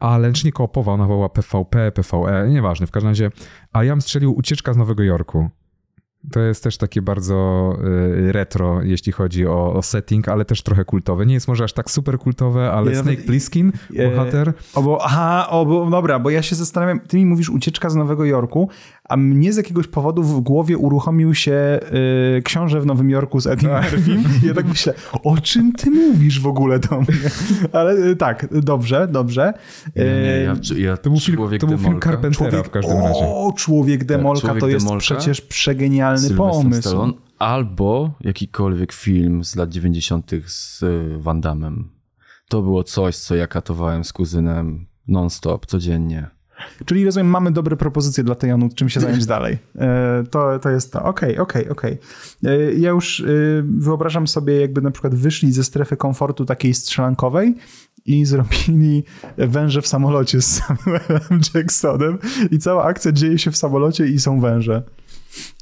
[0.01, 3.31] ale czy nie koopowa, ona była PvP, PvE, nieważne, w każdym razie,
[3.73, 5.49] a ja strzelił Ucieczka z Nowego Jorku.
[6.33, 7.73] To jest też takie bardzo
[8.29, 11.27] y, retro, jeśli chodzi o, o setting, ale też trochę kultowe.
[11.27, 14.83] Nie jest może aż tak super kultowe, ale Ja Snake nawet- Plissken, E, bohater, O,
[14.83, 18.25] bo, aha, o, bo, dobra, bo ja się zastanawiam, ty mi mówisz ucieczka z Nowego
[18.25, 18.69] Jorku,
[19.09, 21.81] a mnie z jakiegoś powodu w głowie uruchomił się
[22.39, 24.25] y, książę w Nowym Jorku z Eddie Murphym.
[24.43, 24.95] I ja tak myślę,
[25.25, 27.31] o czym ty mówisz w ogóle do mnie?
[27.73, 29.53] Ale y, tak, dobrze, dobrze.
[29.97, 32.11] Nie, nie, E, ja, ja to był film, człowiek to był film demolka.
[32.11, 33.21] Carpentera w każdym razie.
[33.27, 35.05] O, człowiek demolka Człowiek to jest demolka?
[35.05, 36.89] przecież przegenialny Sylvester pomysł.
[36.89, 40.31] Stallone, albo jakikolwiek film z lat 90.
[40.47, 41.73] z y, Van Damme.
[42.49, 46.38] To było coś, co ja katowałem z kuzynem non-stop, codziennie.
[46.85, 49.59] Czyli rozumiem, mamy dobre propozycje dla Tejanu, czym się zająć dalej.
[49.79, 51.03] E, To, to jest to.
[51.05, 51.99] Okej, okej, okej.
[52.45, 53.25] E, Ja już e,
[53.79, 57.55] wyobrażam sobie, jakby na przykład wyszli ze strefy komfortu takiej strzelankowej
[58.07, 59.05] i zrobili
[59.39, 62.19] węże w samolocie z Samuelem Jacksonem
[62.51, 64.83] i cała akcja dzieje się w samolocie i są węże.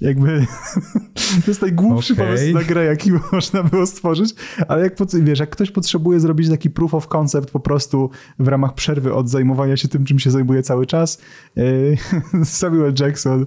[0.00, 0.46] Jakby
[1.44, 2.26] to jest najgłupszy Okej.
[2.26, 4.34] pomysł na grę, jaki można było stworzyć,
[4.68, 8.74] ale jak, wiesz, jak ktoś potrzebuje zrobić taki proof of concept po prostu w ramach
[8.74, 11.20] przerwy od zajmowania się tym, czym się zajmuje cały czas,
[11.56, 11.96] yy,
[12.44, 13.46] Samuel Jackson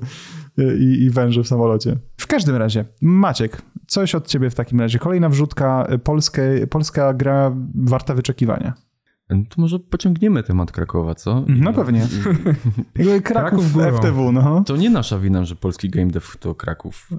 [0.57, 1.97] yy, i, i węże w samolocie.
[2.17, 4.99] W każdym razie, Maciek, coś od ciebie w takim razie.
[4.99, 8.88] Kolejna wrzutka, y, polskie, polska gra warta wyczekiwania.
[9.29, 11.43] To może pociągniemy temat Krakowa, co?
[11.47, 12.07] No pewnie.
[12.95, 13.97] Jakby Kraków, Kraków górą.
[13.97, 14.63] FTW, no.
[14.63, 17.09] To nie nasza wina, że polski game dev to Kraków.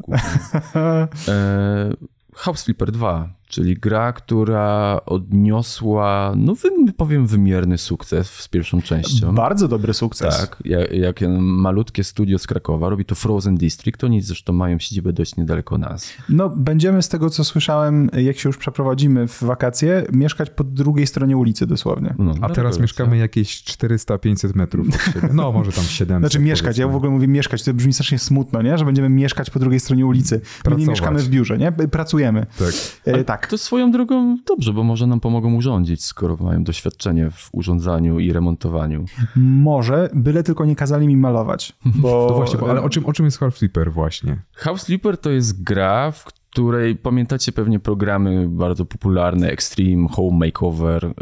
[1.29, 1.91] e,
[2.35, 6.55] House Flipper 2, czyli gra, która odniosła, no
[6.97, 9.35] powiem, wymierny sukces z pierwszą częścią.
[9.35, 10.41] Bardzo dobry sukces.
[10.41, 15.13] Tak, jak, jak malutkie studio z Krakowa, robi to Frozen District, oni zresztą mają siedzibę
[15.13, 16.13] dość niedaleko nas.
[16.29, 21.07] No, będziemy z tego, co słyszałem, jak się już przeprowadzimy w wakacje, mieszkać po drugiej
[21.07, 22.15] stronie ulicy dosłownie.
[22.19, 25.29] No, A teraz dlatego, mieszkamy jakieś 400-500 metrów od siebie.
[25.33, 26.19] No, może tam 700.
[26.21, 26.97] Znaczy mieszkać, ja w powiedzmy.
[26.97, 28.79] ogóle mówię mieszkać, to brzmi strasznie smutno, nie?
[28.79, 30.35] Że będziemy mieszkać po drugiej stronie ulicy.
[30.35, 30.89] My nie Pracować.
[30.89, 31.73] mieszkamy w biurze, nie?
[31.73, 32.47] Pracujemy.
[32.59, 32.69] Tak.
[33.05, 33.40] E, tak.
[33.49, 38.33] To swoją drogą dobrze, bo może nam pomogą urządzić, skoro mają doświadczenie w urządzaniu i
[38.33, 39.05] remontowaniu.
[39.37, 41.73] Może, byle tylko nie kazali mi malować.
[41.85, 44.43] Bo, To właśnie, bo, ale o czym, o czym jest Half Flipper właśnie?
[44.53, 51.05] House Flipper to jest gra, w której pamiętacie pewnie programy bardzo popularne, Extreme Home Makeover
[51.05, 51.13] yy,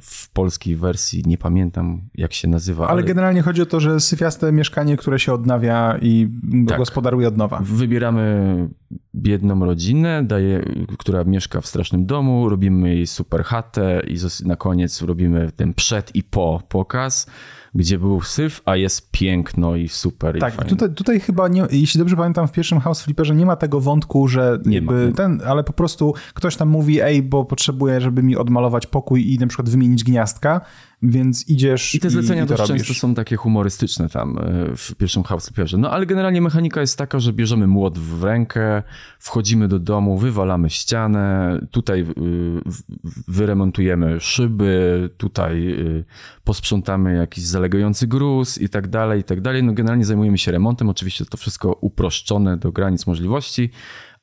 [0.00, 2.88] w polskiej wersji, nie pamiętam jak się nazywa.
[2.88, 6.28] Ale generalnie chodzi o to, że syfiaste mieszkanie, które się odnawia i
[6.68, 6.78] Tak.
[6.78, 7.60] gospodaruje od nowa.
[7.62, 8.68] Wybieramy
[9.14, 10.64] biedną rodzinę, daje,
[10.98, 16.16] która mieszka w strasznym domu, robimy jej super chatę i na koniec robimy ten przed
[16.16, 17.26] i po pokaz,
[17.74, 20.36] gdzie był syf, a jest piękno i super.
[20.36, 20.70] i Tak, fajnie.
[20.70, 24.28] tutaj, tutaj chyba, nie, jeśli dobrze pamiętam, w pierwszym House Flipperze nie ma tego wątku,
[24.28, 25.12] że Nie jakby ma, nie ma.
[25.16, 29.38] ten, ale po prostu ktoś tam mówi, ej, bo potrzebuję, żeby mi odmalować pokój i
[29.38, 30.60] na przykład wymienić gniazdka,
[31.02, 32.86] więc idziesz I te zlecenia i to dość robisz.
[32.86, 35.78] często są takie humorystyczne tam y, w pierwszym House Flipperze.
[35.78, 38.82] No ale generalnie mechanika jest taka, że bierzemy młot w rękę,
[39.18, 42.82] wchodzimy do domu, wywalamy ścianę, tutaj w-
[43.28, 46.04] wyremontujemy szyby, tutaj y,
[46.44, 49.62] posprzątamy jakiś zalegający gruz i tak dalej, i tak dalej.
[49.62, 53.70] No generalnie zajmujemy się remontem, oczywiście to wszystko uproszczone do granic możliwości,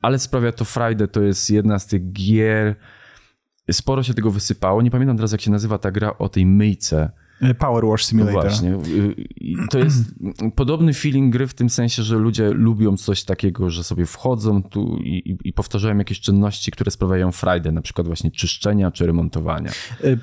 [0.01, 2.75] ale sprawia to frajdę, to jest jedna z tych gier,
[3.71, 4.82] sporo się tego wysypało.
[4.82, 7.12] Nie pamiętam teraz, jak się nazywa ta gra o tej myjce.
[7.60, 8.36] Power Wash Simulator.
[8.36, 8.77] No właśnie.
[9.69, 10.03] To jest
[10.55, 14.97] podobny feeling gry w tym sensie, że ludzie lubią coś takiego, że sobie wchodzą tu
[14.97, 19.71] i, i powtarzają jakieś czynności, które sprawiają frajdę, na przykład właśnie czyszczenia czy remontowania.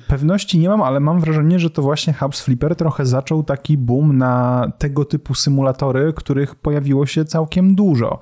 [0.07, 4.17] Pewności nie mam, ale mam wrażenie, że to właśnie House Flipper trochę zaczął taki boom
[4.17, 8.19] na tego typu symulatory, których pojawiło się całkiem dużo.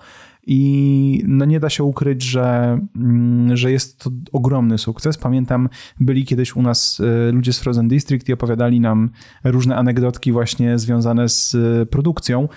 [0.47, 5.17] I no nie da się ukryć, że, mm, że jest to ogromny sukces.
[5.17, 9.09] Pamiętam, byli kiedyś u nas y, ludzie z Frozen District i opowiadali nam
[9.43, 12.49] różne anegdotki właśnie związane z y, produkcją.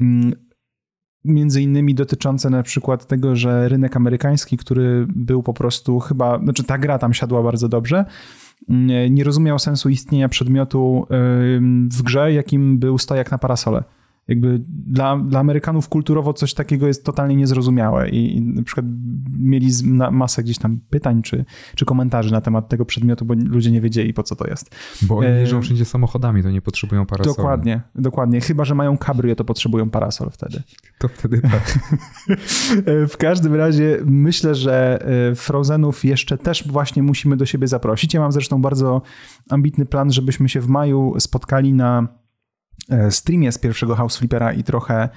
[0.00, 0.32] Mm,
[1.24, 6.64] między innymi dotyczące na przykład tego, że rynek amerykański, który był po prostu chyba, znaczy
[6.64, 8.04] ta gra tam siadła bardzo dobrze,
[8.68, 11.06] mm, nie rozumiał sensu istnienia przedmiotu
[11.92, 13.84] w grze, jakim był stojak na parasole
[14.28, 18.86] jakby dla, dla Amerykanów kulturowo coś takiego jest totalnie niezrozumiałe i, i na przykład
[19.38, 19.68] mieli
[20.10, 24.14] masę gdzieś tam pytań czy, czy komentarzy na temat tego przedmiotu, bo ludzie nie wiedzieli
[24.14, 24.76] po co to jest.
[25.02, 27.36] Bo oni jeżdżą wszędzie samochodami, to nie potrzebują parasola.
[27.36, 28.40] Dokładnie, dokładnie.
[28.40, 30.62] Chyba, że mają cabrio, to potrzebują parasol wtedy.
[30.98, 31.78] To wtedy tak.
[33.12, 38.14] w każdym razie myślę, że e, Frozenów jeszcze też właśnie musimy do siebie zaprosić.
[38.14, 39.02] Ja mam zresztą bardzo
[39.50, 42.25] ambitny plan, żebyśmy się w maju spotkali na E,
[43.10, 45.08] streamie z pierwszego House Flippera i trochę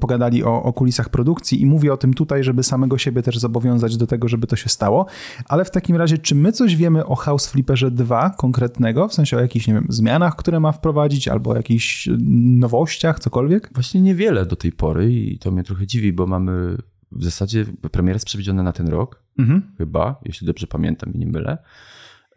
[0.00, 3.96] pogadali o, o kulisach produkcji i mówię o tym tutaj, żeby samego siebie też zobowiązać
[3.96, 5.06] do tego, żeby to się stało.
[5.48, 9.36] Ale w takim razie, czy my coś wiemy o House Flipperze 2 konkretnego, w sensie
[9.36, 13.70] o jakichś, nie wiem, zmianach, które ma wprowadzić, albo o jakichś nowościach, cokolwiek?
[13.74, 16.76] Właśnie niewiele do tej pory i to mnie trochę dziwi, bo mamy
[17.12, 19.62] w zasadzie premierę jest przewidziana na ten rok, mhm.
[19.78, 21.58] chyba, jeśli dobrze pamiętam i nie mylę.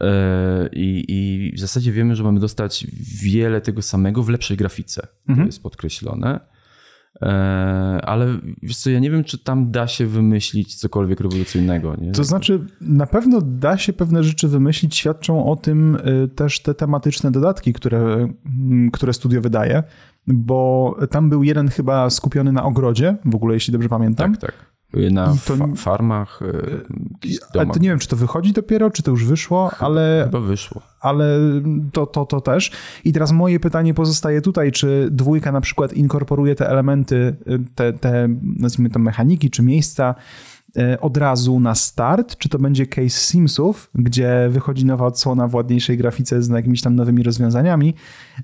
[0.01, 2.87] E, I, I, w zasadzie wiemy, że mamy dostać
[3.23, 5.07] wiele tego samego w lepszej grafice.
[5.27, 5.47] Mhm.
[5.47, 6.39] To jest podkreślone.
[7.21, 7.27] E,
[8.03, 8.27] ale
[8.63, 11.95] wiesz co, ja nie wiem, czy tam da się wymyślić cokolwiek rewolucyjnego.
[11.95, 12.11] Nie?
[12.11, 14.95] To znaczy, na pewno da się pewne rzeczy wymyślić.
[14.95, 18.27] Świadczą o tym e, też te tematyczne dodatki, które,
[18.93, 19.83] które studio wydaje,
[20.27, 24.31] bo tam był jeden chyba skupiony na ogrodzie, w ogóle, jeśli dobrze pamiętam.
[24.31, 24.74] Tak, tak.
[25.11, 26.39] Na to, fa farmach.
[26.41, 30.21] E, ale to nie wiem, czy to wychodzi dopiero, czy to już wyszło, chyba, ale.
[30.25, 30.81] Chyba wyszło.
[30.99, 31.39] Ale
[31.91, 32.71] to, to, to też.
[33.03, 37.35] I teraz moje pytanie pozostaje tutaj, czy dwójka na przykład inkorporuje te elementy,
[37.75, 40.15] te, te nazwijmy to mechaniki, czy miejsca
[41.01, 45.97] od razu na start, czy to będzie case Simsów, gdzie wychodzi nowa odsłona w ładniejszej
[45.97, 47.93] grafice z jakimiś tam nowymi rozwiązaniami,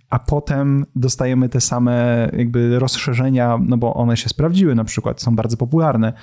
[0.09, 5.35] a potem dostajemy te same jakby rozszerzenia, no bo one się sprawdziły na przykład, są
[5.35, 6.13] bardzo popularne.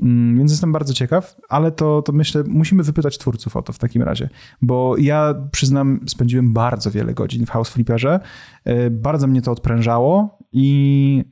[0.00, 3.78] Mm, więc jestem bardzo ciekaw, ale to, to myślę, musimy wypytać twórców o to w
[3.78, 4.28] takim razie,
[4.62, 8.20] bo ja przyznam, spędziłem bardzo wiele godzin w House Flipperze,
[8.64, 11.24] e, bardzo mnie to odprężało i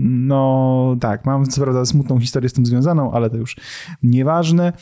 [0.00, 3.56] no tak, mam co prawda smutną historię z tym związaną, ale to już
[4.02, 4.72] nieważne.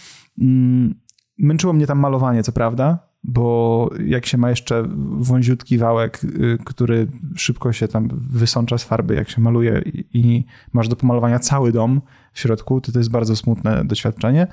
[0.40, 0.94] Mm,
[1.38, 4.84] męczyło mnie tam malowanie, co prawda, bo jak się ma jeszcze
[5.18, 10.88] wąziutki wałek, y, który szybko się tam wysącza z farby, jak się maluje i masz
[10.88, 12.00] do pomalowania cały dom
[12.32, 14.46] w środku, to to jest bardzo smutne doświadczenie.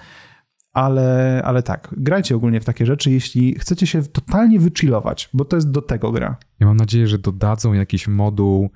[0.74, 5.56] Ale, ale tak, grajcie ogólnie w takie rzeczy, jeśli chcecie się totalnie wychillować, bo to
[5.56, 6.38] jest do tego gra.
[6.60, 8.70] Ja mam nadzieję, że dodadzą jakiś moduł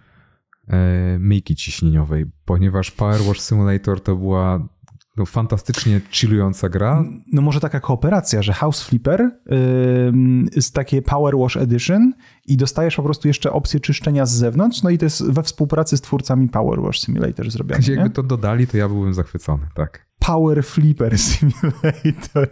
[0.67, 4.67] e, myjki ciśnieniowej, ponieważ Power Wash Simulator to była
[5.21, 7.03] no, fantastycznie chillująca gra.
[7.31, 9.31] No może taka kooperacja, że House Flipper
[10.55, 12.13] jest takie Power Wash Edition
[12.45, 15.97] i dostajesz po prostu jeszcze opcję czyszczenia z zewnątrz, no i to jest we współpracy
[15.97, 17.79] z twórcami Power Wash Simulator zrobione.
[17.79, 20.10] Gdzie jakby to dodali, to ja byłbym zachwycony, tak.
[20.25, 22.49] Power Flipper Simulator.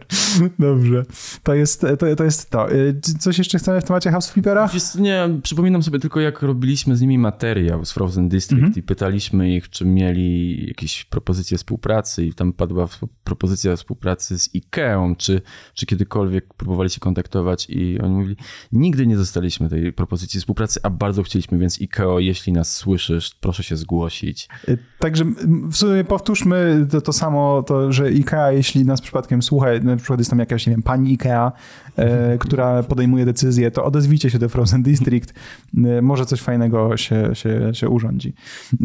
[0.59, 1.05] Dobrze.
[1.43, 2.15] To jest to.
[2.15, 2.71] to, jest to.
[2.71, 4.67] Y, coś jeszcze chcemy w temacie House Flippera?
[4.67, 8.77] Wiesz, nie, przypominam sobie tylko, jak robiliśmy z nimi materiał z Frozen District mm -hmm.
[8.77, 12.87] i pytaliśmy ich, czy mieli jakieś propozycje współpracy i tam padła
[13.23, 15.41] propozycja współpracy z Ikeą, czy,
[15.73, 18.35] czy kiedykolwiek próbowali się kontaktować i oni mówili,
[18.71, 23.63] nigdy nie dostaliśmy tej propozycji współpracy, a bardzo chcieliśmy, więc Ikeo, jeśli nas słyszysz, proszę
[23.63, 24.47] się zgłosić.
[24.69, 25.25] Y, także
[25.71, 30.19] w sumie powtórzmy to, to samo to, że IKEA, jeśli nas przypadkiem słucha, na przykład
[30.19, 31.51] jest tam jakaś, nie wiem, pani IKEA,
[31.95, 35.33] e, która podejmuje decyzję, to odezwijcie się do Frozen District,
[35.77, 38.33] e, może coś fajnego się, się, się urządzi.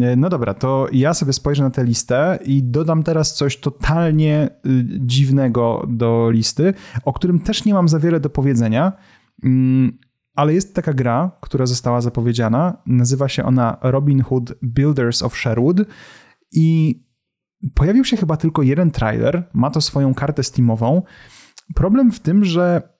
[0.01, 4.49] E, no dobra, to ja sobie spojrzę na tę listę i dodam teraz coś totalnie
[4.65, 6.73] y, dziwnego do listy,
[7.05, 8.91] o którym też nie mam za wiele do powiedzenia,
[9.43, 9.97] mm,
[10.35, 12.77] ale jest taka gra, która została zapowiedziana.
[12.85, 15.81] Nazywa się ona Robin Hood Builders of Sherwood.
[16.51, 16.99] I
[17.73, 21.01] Pojawił się chyba tylko jeden trailer, ma to swoją kartę Steamową.
[21.75, 22.95] Problem w tym, że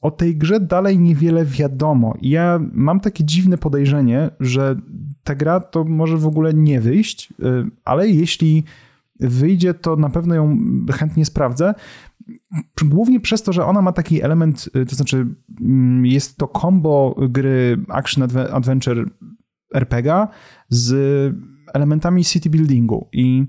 [0.00, 2.16] o tej grze dalej niewiele wiadomo.
[2.20, 4.76] I ja mam takie dziwne podejrzenie, że
[5.24, 7.34] ta gra to może w ogóle nie wyjść, y,
[7.84, 8.64] ale jeśli
[9.20, 10.58] wyjdzie, to na pewno ją
[10.92, 11.74] chętnie sprawdzę.
[12.84, 15.26] Głównie przez to, że ona ma taki element, to znaczy
[15.60, 19.10] mm, jest to combo gry Action Adventure
[19.74, 20.26] RPG
[20.68, 20.94] z
[21.74, 23.46] elementami city buildingu i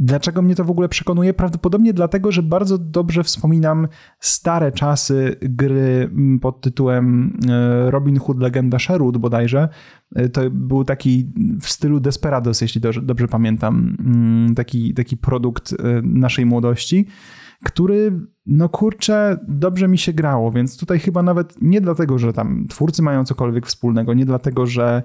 [0.00, 1.34] Dlaczego mnie to w ogóle przekonuje?
[1.34, 3.88] Prawdopodobnie dlatego, że bardzo dobrze wspominam
[4.20, 9.68] stare czasy gry mm, pod tytułem e, Robin Hood Legenda Sherwood bodajże.
[10.14, 15.76] E, to był taki w stylu Desperados, jeśli dobrze, pamiętam, mm, taki, taki produkt e,
[16.02, 17.06] naszej młodości,
[17.64, 22.66] który, no kurczę, dobrze mi się grało, więc tutaj chyba nawet nie dlatego, że tam
[22.68, 25.02] twórcy mają cokolwiek wspólnego, nie dlatego, że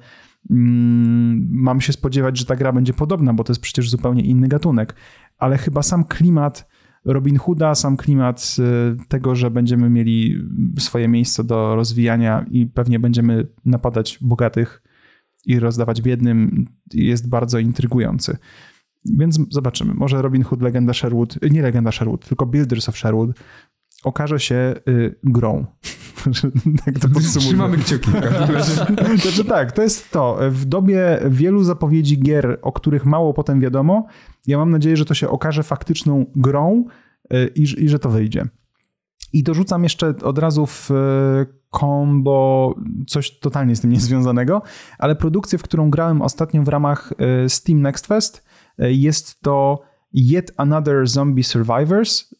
[0.50, 4.96] mam się spodziewać, że ta gra będzie podobna, bo to jest przecież zupełnie inny gatunek,
[5.38, 6.68] ale chyba sam klimat
[7.06, 10.38] Robin Hooda, sam klimat y, tego, że będziemy mieli
[10.80, 14.84] swoje miejsce do rozwijania i pewnie będziemy napadać bogatych
[15.46, 18.38] i rozdawać biednym, jest bardzo intrygujący.
[19.06, 19.94] Więc zobaczymy.
[19.94, 23.30] Może Robin Hood, Legenda Sherwood, nie Legenda Sherwood, tylko Builders of Sherwood
[24.04, 25.66] okaże się y, grą.
[26.86, 27.08] tak to
[27.40, 28.12] Trzymamy kciuki.
[29.22, 30.40] znaczy tak, to jest to.
[30.50, 34.06] W dobie wielu zapowiedzi gier, o których mało potem wiadomo,
[34.48, 36.86] ja mam nadzieję, że to się okaże faktyczną grą
[37.34, 38.46] y, i, i że to wyjdzie.
[39.34, 40.90] I dorzucam jeszcze od razu w
[41.70, 42.76] kombo
[43.08, 44.62] coś totalnie z tym niezwiązanego,
[45.00, 47.14] ale produkcję, w którą grałem ostatnio w ramach
[47.46, 48.46] y, Steam Next Fest,
[48.78, 52.38] jest to Yet Another Zombie Survivors y,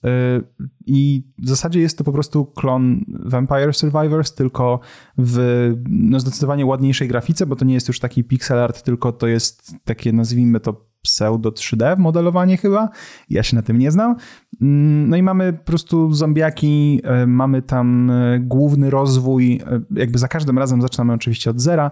[0.86, 4.80] i w zasadzie jest to po prostu klon Vampire Survivors, tylko
[5.18, 9.28] w no zdecydowanie ładniejszej grafice, bo to nie jest już taki pixel art, tylko to
[9.28, 12.90] jest takie nazwijmy to pseudo 3D modelowanie chyba.
[13.30, 14.16] Ja się na tym nie znam.
[14.62, 19.62] Mm, no i mamy po prostu zombiaki, y, mamy tam y, główny rozwój,
[19.96, 21.92] jakby za każdym razem zaczynamy oczywiście od zera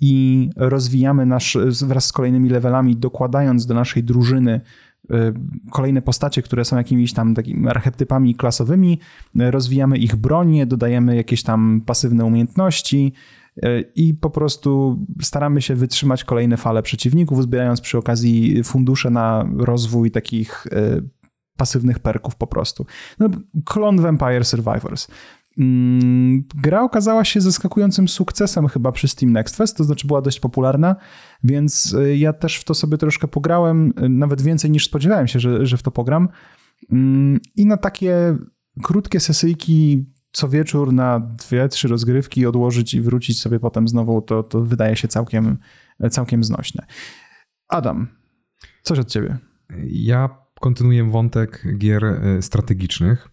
[0.00, 4.60] i rozwijamy nasz, wraz z kolejnymi levelami, dokładając do naszej drużyny
[5.10, 5.32] e,
[5.70, 8.98] kolejne postacie, które są jakimiś tam takimi archetypami klasowymi,
[9.40, 13.12] e, rozwijamy ich bronię, dodajemy jakieś tam pasywne umiejętności
[13.94, 20.10] i po prostu staramy się wytrzymać kolejne fale przeciwników, zbierając przy okazji fundusze na rozwój
[20.10, 20.66] takich
[21.56, 22.86] pasywnych perków po prostu.
[23.18, 23.28] No,
[23.64, 25.08] klon Vampire Survivors.
[25.60, 30.40] Mm, gra okazała się zaskakującym sukcesem chyba przy Steam Next Fest, to znaczy była dość
[30.40, 30.96] popularna,
[31.44, 35.40] więc y, ja też w to sobie troszkę pograłem, y, nawet więcej niż spodziewałem się,
[35.40, 36.28] że, że w to pogram.
[36.92, 38.36] Mm, I na takie
[38.82, 44.42] krótkie sesyjki co wieczór na dwie, trzy rozgrywki odłożyć i wrócić sobie potem znowu, to,
[44.42, 45.58] to wydaje się całkiem,
[46.10, 46.86] całkiem znośne.
[47.68, 48.08] Adam,
[48.82, 49.38] coś od ciebie.
[49.86, 50.28] Ja
[50.60, 53.29] kontynuuję wątek gier y, strategicznych.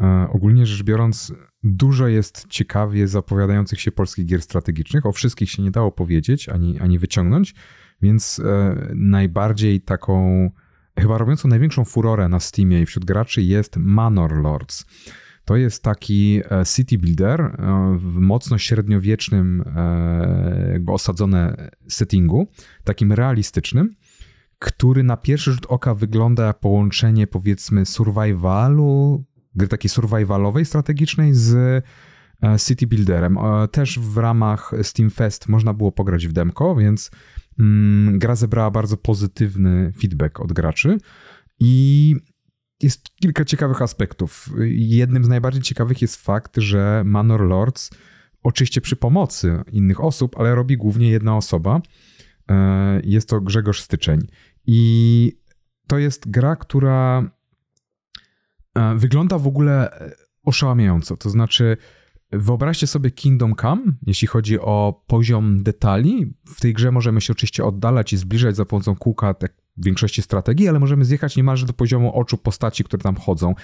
[0.00, 5.06] E, ogólnie rzecz biorąc, dużo jest ciekawie zapowiadających się polskich gier strategicznych.
[5.06, 7.54] O wszystkich się nie dało powiedzieć ani, ani wyciągnąć,
[8.02, 10.50] więc e, najbardziej taką,
[10.98, 14.86] chyba robiącą największą furorę na Steamie i wśród graczy jest Manor Lords.
[15.44, 17.56] To jest taki e, city builder
[17.96, 19.64] w mocno średniowiecznym,
[20.72, 22.48] jakby osadzone settingu,
[22.84, 23.94] takim realistycznym,
[24.60, 29.24] który na pierwszy rzut oka wygląda jak połączenie powiedzmy survivalu,
[29.54, 31.54] gry takiej survivalowej, strategicznej z
[32.42, 33.38] e, City Builderem.
[33.38, 37.10] E, też w ramach Steam Fest można było pograć w demko, więc
[37.58, 40.98] mm, gra zebrała bardzo pozytywny feedback od graczy
[41.60, 42.16] i
[42.82, 44.50] jest kilka ciekawych aspektów.
[44.74, 47.90] Jednym z najbardziej ciekawych jest fakt, że Manor Lords
[48.42, 51.80] oczywiście przy pomocy innych osób, ale robi głównie jedna osoba.
[52.50, 54.20] E, jest to Grzegorz Styczeń.
[54.66, 55.32] I
[55.86, 57.30] to jest gra, która
[58.96, 60.12] wygląda w ogóle e,
[60.44, 61.16] oszałamiająco.
[61.16, 61.76] To znaczy,
[62.32, 66.34] wyobraźcie sobie Kingdom Come, jeśli chodzi o poziom detali.
[66.46, 70.22] W tej grze możemy się oczywiście oddalać i zbliżać za pomocą kółka tak w większości
[70.22, 73.54] strategii, ale możemy zjechać niemalże do poziomu oczu postaci, które tam chodzą.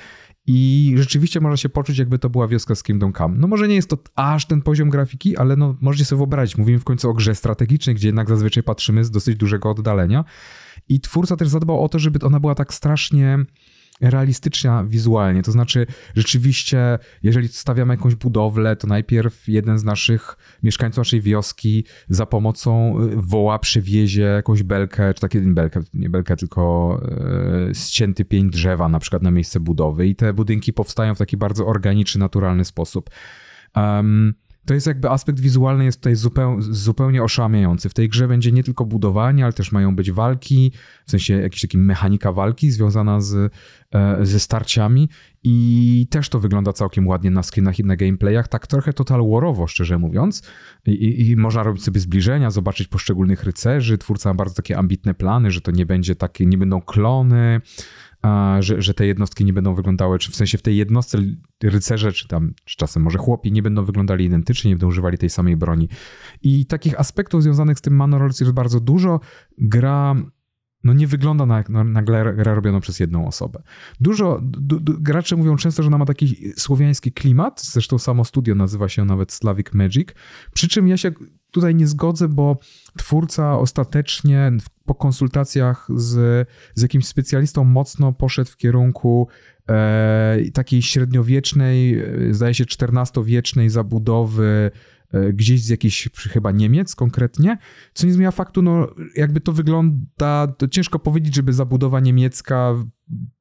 [0.47, 3.37] I rzeczywiście można się poczuć, jakby to była wioska z Kingdom Come.
[3.39, 6.79] No może nie jest to aż ten poziom grafiki, ale no możecie sobie wyobrazić, mówimy
[6.79, 10.25] w końcu o grze strategicznej, gdzie jednak zazwyczaj patrzymy z dosyć dużego oddalenia.
[10.89, 13.39] I twórca też zadbał o to, żeby ona była tak strasznie
[14.01, 15.43] realistyczna wizualnie.
[15.43, 15.87] To znaczy,
[16.17, 23.01] rzeczywiście, jeżeli stawiamy jakąś budowlę, to najpierw jeden z naszych mieszkańców naszej wioski za pomocą
[23.03, 27.01] y, woła przewiezie jakąś belkę, czy takie belkę, nie belkę, tylko
[27.71, 31.37] e, ścięty pień drzewa na przykład na miejsce budowy i te budynki powstają w taki
[31.37, 33.11] bardzo organiczny, naturalny sposób.
[33.77, 34.35] Um,
[34.67, 37.89] to jest jakby aspekt wizualny jest tutaj zupeł, zupełnie oszałamiający.
[37.89, 40.73] W tej grze będzie nie tylko budowanie, ale też mają być walki,
[41.07, 43.53] w sensie jakaś taka mechanika walki związana z,
[43.95, 45.09] e, ze starciami
[45.49, 49.67] i też to wygląda całkiem ładnie na skinach i na gameplayach, tak trochę total warowo,
[49.67, 50.43] szczerze mówiąc.
[50.87, 53.99] I, i, można robić sobie zbliżenia, zobaczyć poszczególnych rycerzy.
[53.99, 57.61] Twórca ma bardzo takie ambitne plany, że to nie będzie takie, nie będą klony,
[58.61, 61.19] że, że te jednostki nie będą wyglądały, czy w sensie w tej jednostce
[61.63, 65.31] rycerze, czy tam czy czasem może chłopi nie będą wyglądali identycznie, nie będą używali tej
[65.31, 65.89] samej broni.
[66.43, 69.21] I takich aspektów związanych z tym Manor jest bardzo dużo.
[69.59, 70.15] Gra
[70.85, 73.63] no nie wygląda na, na, na grę robioną przez jedną osobę.
[74.01, 78.55] Dużo, du, du, gracze mówią często, że ona ma taki słowiański klimat, zresztą samo studio
[78.55, 80.09] nazywa się nawet Slavic Magic,
[80.55, 81.13] przy czym ja się
[81.51, 82.59] tutaj nie zgodzę, bo
[82.99, 84.53] twórca ostatecznie
[84.87, 89.29] po konsultacjach z, z jakimś specjalistą mocno poszedł w kierunku
[89.69, 94.71] e, takiej średniowiecznej, e, zdaje się XIV-wiecznej zabudowy
[95.13, 97.59] E, gdzieś z jakichś chyba Niemiec konkretnie,
[97.95, 102.75] co nie zmienia faktu, no jakby to wygląda, to ciężko powiedzieć, żeby zabudowa niemiecka,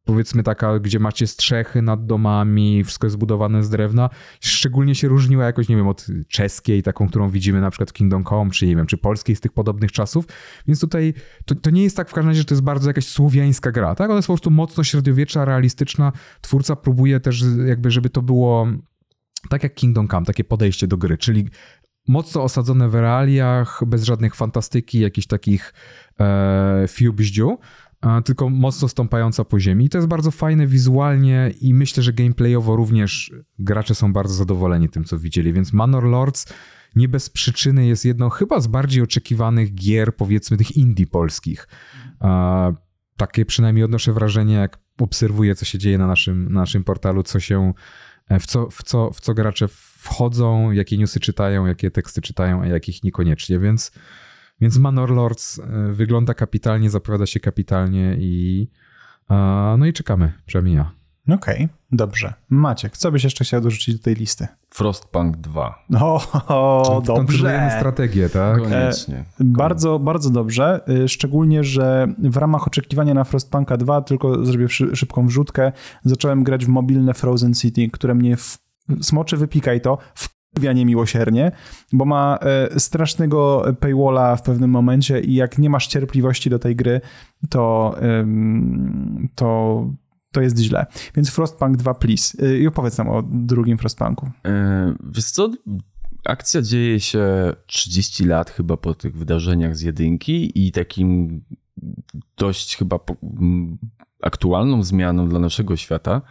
[0.06, 5.46] powiedzmy taka, gdzie macie strzechy nad domami, wszystko jest zbudowane z drewna, szczególnie się różniła
[5.46, 8.76] jakoś, nie wiem, od czeskiej, taką, którą widzimy na przykład w Kingdom Come, czy nie
[8.76, 10.26] wiem, czy polskiej z tych podobnych czasów,
[10.68, 11.14] więc tutaj
[11.46, 13.96] to, to nie jest tak w każdym razie, że to jest bardzo jakaś słowiańska gra,
[13.96, 14.10] tak?
[14.10, 18.68] Ona jest po prostu mocno średniowieczna, realistyczna, twórca próbuje też jakby, żeby to było
[19.50, 21.50] tak jak Kingdom Come, takie podejście do gry, czyli
[22.08, 25.74] mocno osadzone w realiach, bez żadnych fantastyki, jakichś takich
[26.20, 27.58] e, fiubździu,
[28.26, 29.86] tylko mocno stąpająca po ziemi.
[29.86, 34.90] I to jest bardzo fajne wizualnie i myślę, że gameplayowo również gracze są bardzo zadowoleni
[34.90, 36.46] tym, co widzieli, więc Manor Lords
[36.96, 41.68] nie bez przyczyny jest jedną chyba z bardziej oczekiwanych gier, powiedzmy tych indie polskich.
[43.18, 47.40] Takie przynajmniej odnoszę wrażenie, jak obserwuję, co się dzieje na naszym, na naszym portalu, co
[47.40, 47.74] się
[48.30, 52.62] E, w co, w, co, w co gracze wchodzą, jakie newsy czytają, jakie teksty czytają,
[52.62, 53.92] a jakich niekoniecznie, więc,
[54.62, 58.68] więc Manor Lords e, wygląda kapitalnie, zapowiada się kapitalnie i
[59.78, 60.92] no i czekamy, przynajmniej ja.
[61.30, 62.34] Okej, okay, dobrze.
[62.50, 64.48] Maciek, co byś jeszcze chciał dorzucić do tej listy?
[64.70, 65.86] Frostpunk 2.
[66.02, 67.72] O, o dobrze.
[67.78, 68.58] strategię, tak?
[68.58, 69.18] Koniecznie.
[69.18, 70.82] E, bardzo, bardzo dobrze.
[70.88, 75.72] E, szczególnie, że w ramach oczekiwania na Frostpunka 2, tylko zrobię szybką wrzutkę,
[76.04, 78.58] zacząłem grać w mobilne Frozen City, które mnie w...
[79.02, 80.35] smoczy wypikaj to, w
[80.74, 81.52] nie miłosiernie,
[81.94, 86.76] bo ma e, strasznego paywalla w pewnym momencie i jak nie masz cierpliwości do tej
[86.76, 87.02] gry,
[87.50, 87.96] to,
[89.36, 89.86] to
[90.36, 90.86] to jest źle.
[91.16, 92.46] Więc Frostpunk 2, please.
[92.46, 94.32] Y, I opowiedz nam o drugim Frostpunku.
[94.46, 95.52] E, wiesz co,
[96.26, 101.42] akcja dzieje się 30 lat chyba po tych wydarzeniach z jedynki i takim
[102.38, 103.00] dość chyba
[104.22, 106.22] aktualną zmianą dla naszego świata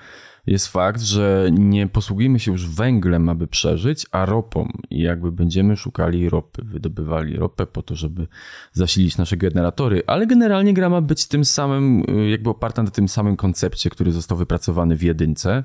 [0.46, 4.68] jest fakt, że nie posługujemy się już węglem, aby przeżyć, a ropą.
[4.90, 8.26] I jakby będziemy szukali ropy, wydobywali ropę po to, żeby
[8.72, 13.36] zasilić nasze generatory, ale generalnie gra ma być tym samym, jakby oparta na tym samym
[13.36, 15.64] koncepcie, który został wypracowany w jedynce,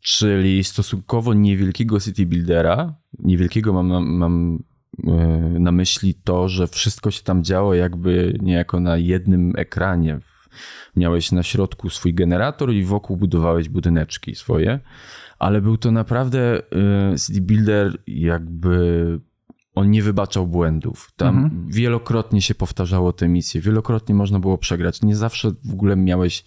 [0.00, 2.94] czyli stosunkowo niewielkiego city buildera.
[3.18, 4.62] Niewielkiego mam, mam
[5.06, 5.10] e,
[5.58, 10.20] na myśli to, że wszystko się tam działo jakby niejako na jednym ekranie,
[10.96, 14.80] Miałeś na środku swój generator i wokół budowałeś budyneczki swoje,
[15.38, 16.58] ale był to naprawdę
[17.14, 19.20] y, City Builder jakby
[19.74, 21.12] on nie wybaczał błędów.
[21.16, 21.66] Tam mhm.
[21.68, 25.02] wielokrotnie się powtarzało te misje, wielokrotnie można było przegrać.
[25.02, 26.44] Nie zawsze w ogóle miałeś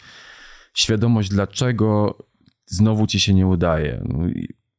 [0.74, 2.18] świadomość, dlaczego
[2.66, 4.04] znowu ci się nie udaje.
[4.06, 4.20] No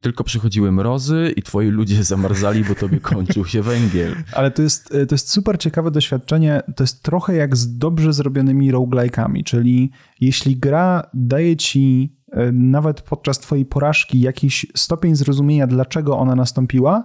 [0.05, 4.15] tylko przychodziły mrozy i twoi ludzie zamarzali, bo tobie kończył się węgiel.
[4.33, 6.63] Ale to jest, to jest super ciekawe doświadczenie.
[6.77, 9.91] To jest trochę jak z dobrze zrobionymi roguelike'ami, czyli
[10.21, 17.05] jeśli gra daje ci e, nawet podczas twojej porażki jakiś stopień zrozumienia, dlaczego ona nastąpiła,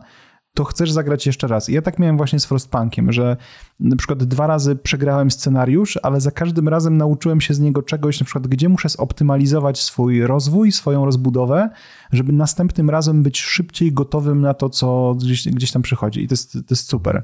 [0.59, 1.69] to chcesz zagrać jeszcze raz.
[1.69, 3.37] I ja tak miałem właśnie z Frostpunkiem, że
[3.79, 8.19] na przykład dwa razy przegrałem scenariusz, ale za każdym razem nauczyłem się z niego czegoś,
[8.19, 11.69] na przykład gdzie muszę zoptymalizować swój rozwój, swoją rozbudowę,
[12.11, 16.23] żeby następnym razem być szybciej gotowym na to, co gdzieś, gdzieś tam przychodzi.
[16.23, 17.23] I to jest, to jest super.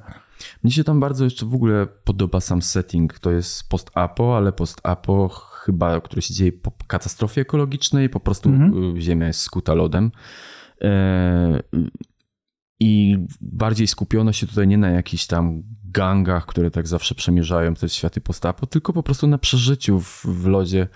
[0.63, 3.19] Mnie się tam bardzo jeszcze w ogóle podoba sam setting.
[3.19, 9.01] To jest post-apo, ale post-apo chyba, który się dzieje po katastrofie ekologicznej, po prostu mhm.
[9.01, 10.11] ziemia jest skuta lodem.
[10.81, 11.63] E,
[12.85, 17.89] i bardziej skupiono się tutaj nie na jakichś tam gangach, które tak zawsze przemierzają te
[17.89, 20.87] światy postapo, tylko po prostu na przeżyciu w, w lodzie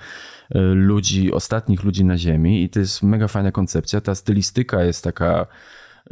[0.50, 2.64] e, ludzi, ostatnich ludzi na Ziemi.
[2.64, 4.02] I to jest mega fajna koncepcja.
[4.02, 5.48] Ta stylistyka jest taka.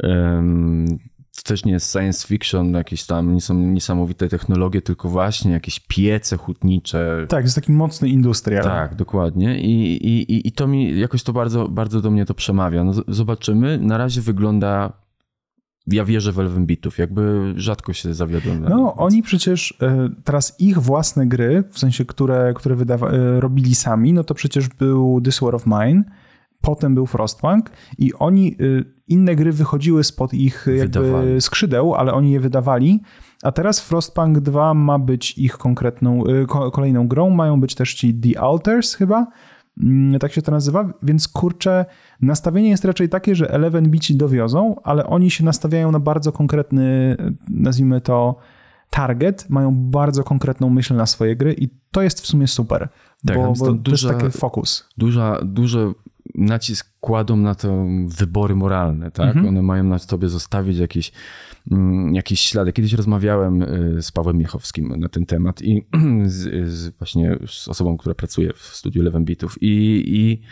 [0.02, 0.98] Um,
[1.36, 5.80] to też nie jest science fiction, jakieś tam nie są niesamowite technologie, tylko właśnie jakieś
[5.80, 7.26] piece hutnicze.
[7.28, 8.64] Tak, jest taki mocny industrial.
[8.64, 9.60] Tak, dokładnie.
[9.60, 12.84] I, i, i to mi jakoś to bardzo, bardzo do mnie to przemawia.
[12.84, 13.78] No, zobaczymy.
[13.78, 14.92] Na razie wygląda
[15.92, 18.60] ja wierzę w Elvenbitów, jakby rzadko się zawiodłem.
[18.68, 18.92] No, więc...
[18.96, 24.12] oni przecież e, teraz ich własne gry, w sensie, które, które wydawa- e, robili sami,
[24.12, 26.02] no to przecież był This War of Mine,
[26.60, 31.40] potem był Frostpunk i oni, y, inne gry wychodziły spod ich jakby Wydawali.
[31.40, 33.00] skrzydeł, ale oni je wydawali,
[33.42, 38.14] a teraz Frostpunk 2 ma być ich konkretną, ko- kolejną grą, mają być też ci
[38.14, 39.26] The Alters chyba,
[40.20, 41.86] tak się to nazywa, więc kurczę,
[42.20, 47.16] nastawienie jest raczej takie, że Eleven bici dowiozą, ale oni się nastawiają na bardzo konkretny,
[47.48, 48.36] nazwijmy to,
[48.90, 52.88] target, mają bardzo konkretną myśl na swoje gry i to jest w sumie super,
[53.26, 54.88] Tak, bo, bo to jest duża- taki fokus.
[54.98, 55.94] Duża, duży
[56.34, 59.26] nacisk kładą na to wybory moralne, tak?
[59.26, 59.46] Mhm.
[59.46, 61.12] One mają na sobie zostawić jakieś,
[61.70, 62.72] mm, jakieś ślady.
[62.72, 65.86] Kiedyś rozmawiałem y, z Pawłem Miechowskim na ten temat i
[66.26, 70.42] z, z właśnie z osobą, która pracuje w studiu Eleven Beatów i, i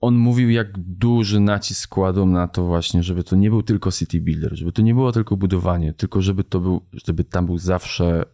[0.00, 4.20] on mówił, jak duży nacisk kładą na to właśnie, żeby to nie był tylko city
[4.20, 8.24] builder, żeby to nie było tylko budowanie, tylko żeby to był, żeby tam był zawsze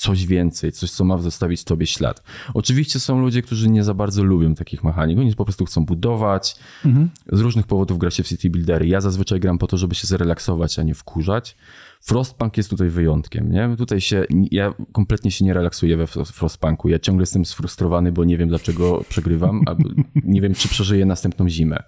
[0.00, 2.22] coś więcej, coś, co ma zostawić tobie ślad.
[2.54, 5.18] Oczywiście są ludzie, którzy nie za bardzo lubią takich mechanik.
[5.18, 6.56] Oni po prostu chcą budować.
[6.84, 7.10] Mhm.
[7.32, 8.86] Z różnych powodów gra się w city buildery.
[8.86, 11.56] Ja zazwyczaj gram po to, żeby się zrelaksować, a nie wkurzać.
[12.00, 13.76] Frostpunk jest tutaj wyjątkiem, nie?
[13.78, 16.88] Tutaj się, ja kompletnie się nie relaksuję we Frost- Frostpunku.
[16.88, 19.88] Ja ciągle jestem sfrustrowany, bo nie wiem, dlaczego przegrywam, albo
[20.24, 21.82] nie wiem, czy przeżyję następną zimę.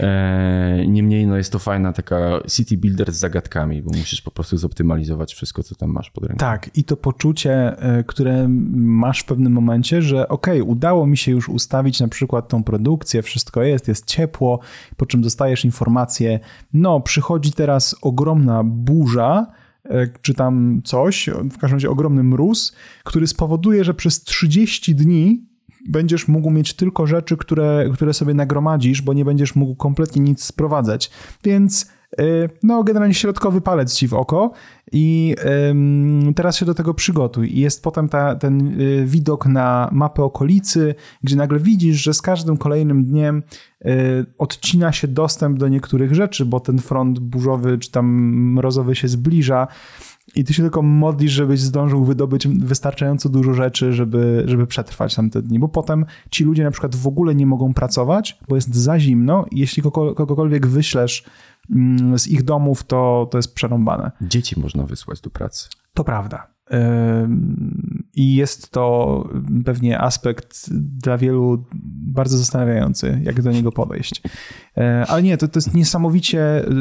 [0.00, 4.56] Eee, niemniej no jest to fajna taka city builder z zagadkami, bo musisz po prostu
[4.56, 6.38] zoptymalizować wszystko, co tam masz pod ręką.
[6.38, 11.32] Tak, i to poczucie, y, które masz w pewnym momencie, że okej, udało mi się
[11.32, 14.60] już ustawić na przykład tą produkcję, wszystko jest, jest ciepło,
[14.96, 16.40] po czym dostajesz informację,
[16.72, 19.46] no przychodzi teraz ogromna burza,
[19.84, 19.90] y,
[20.22, 25.55] czy tam coś, w każdym razie ogromny mróz, który spowoduje, że przez 30 dni
[25.88, 30.44] będziesz mógł mieć tylko rzeczy, które, które sobie nagromadzisz, bo nie będziesz mógł kompletnie nic
[30.44, 31.10] sprowadzać.
[31.44, 34.52] Więc y, no, generalnie środkowy palec ci w oko
[34.92, 35.36] i
[36.36, 37.56] teraz się do tego przygotuj.
[37.56, 42.22] I jest potem ta, ten y, widok na mapę okolicy, gdzie nagle widzisz, że z
[42.22, 43.42] każdym kolejnym dniem
[43.86, 48.06] y, odcina się dostęp do niektórych rzeczy, bo ten front burzowy czy tam
[48.52, 49.66] mrozowy się zbliża.
[50.36, 55.30] I ty się tylko modlisz, żebyś zdążył wydobyć wystarczająco dużo rzeczy, żeby, żeby przetrwać tam
[55.30, 55.58] te dni.
[55.58, 59.46] Bo potem ci ludzie na przykład w ogóle nie mogą pracować, bo jest za zimno
[59.50, 61.24] i jeśli kogo- kogokolwiek wyślesz
[61.70, 64.10] mm, z ich domów, to, to jest przerąbane.
[64.20, 65.68] Dzieci można wysłać do pracy.
[65.94, 66.56] To prawda.
[68.14, 69.28] I jest to
[69.64, 71.64] pewnie aspekt dla wielu
[72.16, 74.22] bardzo zastanawiający, jak do niego podejść.
[74.76, 76.72] E, Ale nie, to, to jest niesamowicie y,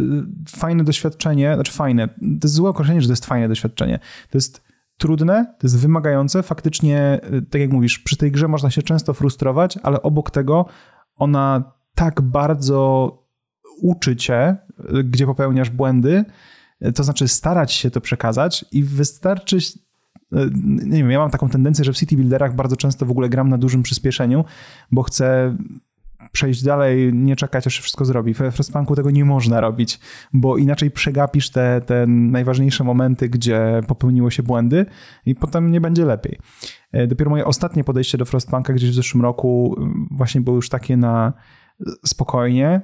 [0.50, 4.00] fajne doświadczenie, znaczy fajne, to jest złe określenie, że to jest fajne doświadczenie.
[4.30, 4.64] To jest
[4.98, 6.44] trudne, to jest wymagające.
[6.44, 10.66] Faktycznie, y, tak jak mówisz, przy tej grze można się często frustrować, ale obok tego
[11.16, 13.12] ona tak bardzo
[13.82, 14.58] uczy cię,
[15.04, 16.26] gdzie popełniasz błędy,
[16.96, 19.58] to znaczy starać się to przekazać i wystarczy.
[20.86, 23.50] Nie wiem, ja mam taką tendencję, że w City Builderach bardzo często w ogóle gram
[23.50, 24.46] na dużym przyspieszeniu,
[24.92, 25.58] bo chcę
[26.32, 28.34] przejść dalej, nie czekać, aż się wszystko zrobi.
[28.34, 30.00] W Frostpunku tego nie można robić,
[30.34, 34.86] bo inaczej przegapisz te, te najważniejsze momenty, gdzie popełniło się błędy
[35.26, 36.40] i potem nie będzie lepiej.
[36.92, 40.70] E, Dopiero moje ostatnie podejście do Frostpunka gdzieś w zeszłym roku mm, właśnie było już
[40.70, 41.34] takie na
[42.06, 42.82] spokojnie,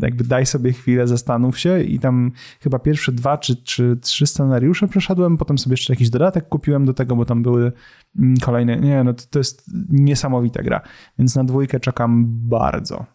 [0.00, 4.88] jakby daj sobie chwilę, zastanów się i tam chyba pierwsze dwa czy, czy trzy scenariusze
[4.88, 7.72] przeszedłem, potem sobie jeszcze jakiś dodatek kupiłem do tego, bo tam były
[8.18, 10.80] mm, kolejne, nie no to, to jest niesamowita gra,
[11.18, 13.06] więc na dwójkę czekam bardzo.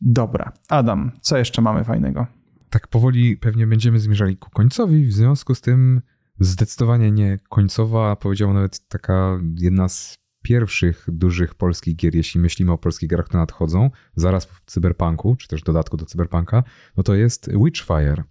[0.00, 2.26] Dobra, Adam, co jeszcze mamy fajnego?
[2.70, 6.00] Tak powoli pewnie będziemy zmierzali ku końcowi, w związku z tym
[6.40, 12.78] zdecydowanie nie końcowa, powiedziałbym nawet taka jedna z pierwszych dużych polskich gier, jeśli myślimy o
[12.78, 16.62] polskich grach, które nadchodzą, zaraz po Cyberpunku, czy też dodatku do Cyberpunka,
[16.96, 18.22] no to jest Witchfire.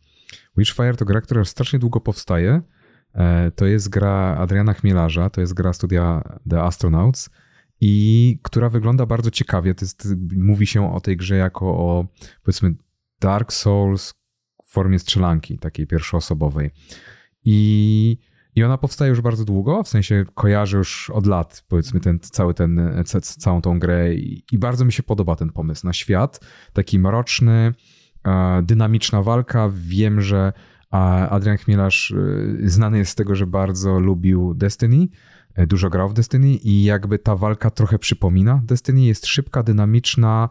[0.57, 2.61] Witchfire to gra, która strasznie długo powstaje.
[3.13, 7.29] E, To jest gra Adriana Chmielarza, to jest gra studia The Astronauts
[7.81, 9.75] i która wygląda bardzo ciekawie.
[9.75, 12.07] To jest, mówi się o tej grze jako o
[12.43, 12.75] powiedzmy
[13.19, 14.13] Dark Souls
[14.63, 16.71] w formie strzelanki, takiej pierwszoosobowej.
[17.45, 18.17] I,
[18.55, 22.53] I ona powstaje już bardzo długo, w sensie kojarzę już od lat, powiedzmy, ten, cały
[22.53, 26.39] ten, ca, całą tą grę i, i bardzo mi się podoba ten pomysł na świat.
[26.73, 27.73] Taki mroczny,
[28.63, 29.69] dynamiczna walka.
[29.73, 30.53] Wiem, że
[31.29, 35.07] Adrian Chmielarz e, znany jest z tego, że bardzo lubił Destiny,
[35.55, 40.49] e, dużo grał w Destiny i jakby ta walka trochę przypomina Destiny, jest szybka, dynamiczna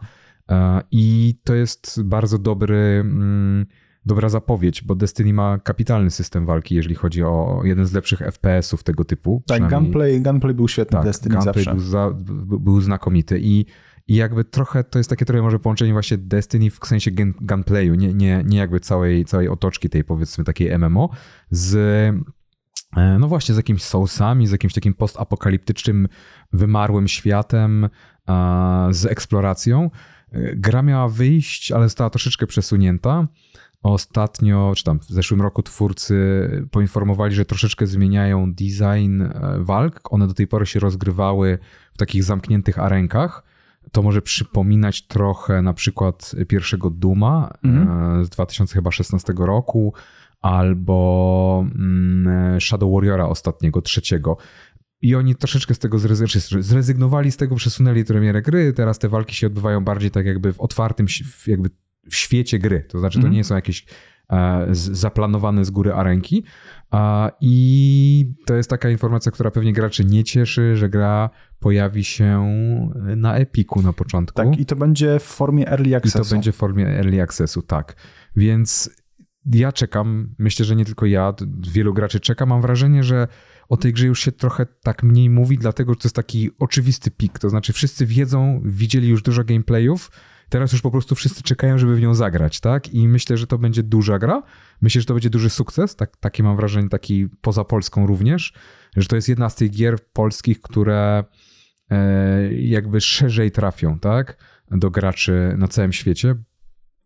[0.91, 3.65] i to jest bardzo dobry, mm,
[4.05, 8.83] dobra zapowiedź, bo Destiny ma kapitalny system walki, jeżeli chodzi o jeden z lepszych FPS-ów
[8.83, 9.43] tego typu.
[9.47, 11.71] Tak, gunplay, gunplay był świetny tak, Destiny gameplay zawsze.
[11.71, 12.11] Był, za,
[12.59, 13.65] był znakomity i,
[14.07, 17.95] i jakby trochę to jest takie trochę może połączenie właśnie Destiny w sensie gun, gunplayu,
[17.95, 21.09] nie, nie, nie jakby całej, całej otoczki tej powiedzmy takiej MMO
[21.51, 21.75] z
[22.95, 26.07] e, no właśnie z jakimiś sousami, z jakimś takim postapokaliptycznym,
[26.53, 27.89] wymarłym światem,
[28.91, 29.89] z eksploracją.
[30.55, 33.27] Gra miała wyjść, ale została troszeczkę przesunięta.
[33.83, 36.15] Ostatnio, czy tam w zeszłym roku twórcy
[36.71, 40.13] poinformowali, że troszeczkę zmieniają design e, walk.
[40.13, 41.59] One do tej pory się rozgrywały
[41.93, 43.43] w takich zamkniętych arenkach.
[43.91, 48.25] To może przypominać trochę na przykład pierwszego Duma mm.
[48.25, 49.93] z 2016 roku
[50.41, 54.37] albo mm, Shadow Warriora ostatniego, trzeciego.
[55.01, 55.99] I oni troszeczkę z tego
[56.59, 58.73] zrezygnowali, z tego przesunęli premierę gry.
[58.73, 61.05] Teraz te walki się odbywają bardziej tak jakby w otwartym,
[61.47, 61.69] jakby
[62.09, 62.85] w świecie gry.
[62.89, 63.85] To znaczy, to nie są jakieś
[64.29, 66.43] e, zaplanowane z góry arenki.
[67.41, 71.29] I to jest taka informacja, która pewnie graczy nie cieszy, że gra
[71.59, 72.47] pojawi się
[73.15, 74.35] na Epiku na początku.
[74.35, 76.19] Tak, i to będzie w formie Early Accessu.
[76.19, 77.95] I to będzie w formie Early Accessu, tak.
[78.35, 78.89] Więc
[79.45, 81.33] ja czekam, myślę, że nie tylko ja,
[81.71, 82.45] wielu graczy czeka.
[82.45, 83.27] Mam wrażenie, że
[83.69, 87.11] o tej grze już się trochę tak mniej mówi, dlatego że to jest taki oczywisty
[87.11, 87.39] pik.
[87.39, 90.11] To znaczy wszyscy wiedzą, widzieli już dużo gameplayów,
[90.49, 92.93] teraz już po prostu wszyscy czekają, żeby w nią zagrać, tak?
[92.93, 94.43] I myślę, że to będzie duża gra.
[94.81, 98.53] Myślę, że to będzie duży sukces, tak, takie mam wrażenie, taki poza Polską również,
[98.95, 101.23] że to jest jedna z tych gier polskich, które
[101.89, 104.37] e, jakby szerzej trafią, tak?
[104.71, 106.35] Do graczy na całym świecie,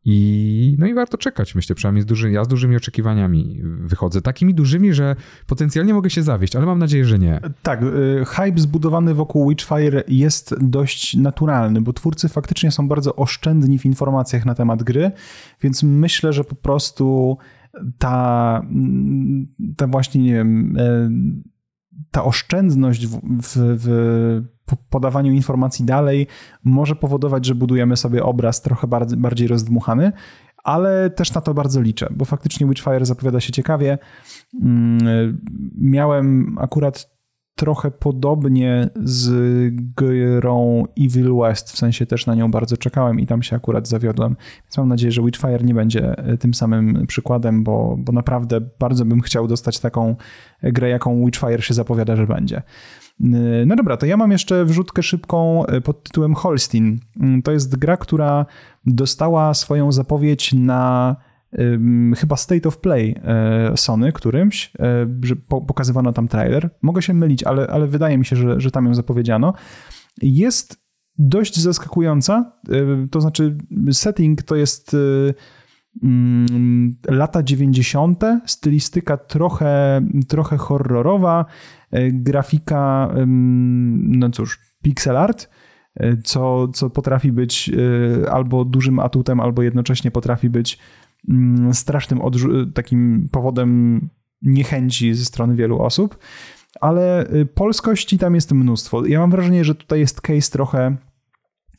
[0.09, 4.21] i, no i warto czekać, myślę, przynajmniej z duży, ja z dużymi oczekiwaniami wychodzę.
[4.21, 5.15] Takimi dużymi, że
[5.47, 7.39] potencjalnie mogę się zawieść, ale mam nadzieję, że nie.
[7.61, 13.79] Tak, y, hype zbudowany wokół Witchfire jest dość naturalny, bo twórcy faktycznie są bardzo oszczędni
[13.79, 15.11] w informacjach na temat gry,
[15.61, 17.37] więc myślę, że po prostu
[17.97, 18.61] ta,
[19.77, 21.09] ta właśnie, nie wiem, e,
[22.11, 26.27] ta oszczędność w, w, w podawaniu informacji dalej
[26.63, 30.11] może powodować, że budujemy sobie obraz trochę bardziej, bardziej rozdmuchany,
[30.63, 33.97] ale też na to bardzo liczę, bo faktycznie Witchfire zapowiada się ciekawie.
[34.63, 35.39] Mm,
[35.77, 37.16] miałem akurat
[37.57, 39.31] trochę podobnie z
[39.95, 44.35] grą Evil West, w sensie też na nią bardzo czekałem i tam się akurat zawiodłem.
[44.63, 49.21] Więc mam nadzieję, że Witchfire nie będzie tym samym przykładem, bo, bo naprawdę bardzo bym
[49.21, 50.15] chciał dostać taką
[50.63, 52.61] grę, jaką Witchfire się zapowiada, że będzie.
[53.65, 56.99] No dobra, to ja mam jeszcze wrzutkę szybką e, pod tytułem Holstein.
[57.19, 58.45] Mm, to jest gra, która
[58.85, 61.15] dostała swoją zapowiedź na
[62.17, 65.35] chyba State of Play e, Sony którymś, e, że
[65.67, 66.69] pokazywano tam trailer.
[66.81, 69.53] Mogę się mylić, ale, ale wydaje mi się, że, że tam ją zapowiedziano.
[70.21, 70.87] Jest
[71.17, 72.59] dość zaskakująca,
[73.11, 73.57] to znaczy
[73.91, 74.95] setting to jest
[76.03, 81.45] mm, lata 90., stylistyka trochę, trochę horrorowa,
[81.91, 85.49] E, grafika, no cóż, pixel art,
[85.95, 87.71] e, co, co potrafi być
[88.23, 90.77] e, albo dużym atutem, albo jednocześnie potrafi być
[91.73, 92.21] strasznym
[92.73, 94.01] takim powodem
[94.41, 96.17] niechęci ze strony wielu osób,
[96.81, 99.05] ale polskości tam jest mnóstwo.
[99.05, 100.97] Ja mam wrażenie, że tutaj jest case trochę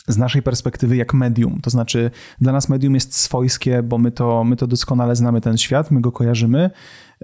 [0.08, 1.60] z naszej perspektywy jak medium.
[1.60, 5.58] To znaczy, dla nas medium jest swojskie, bo my to, my to doskonale znamy ten
[5.58, 6.70] świat, my go kojarzymy.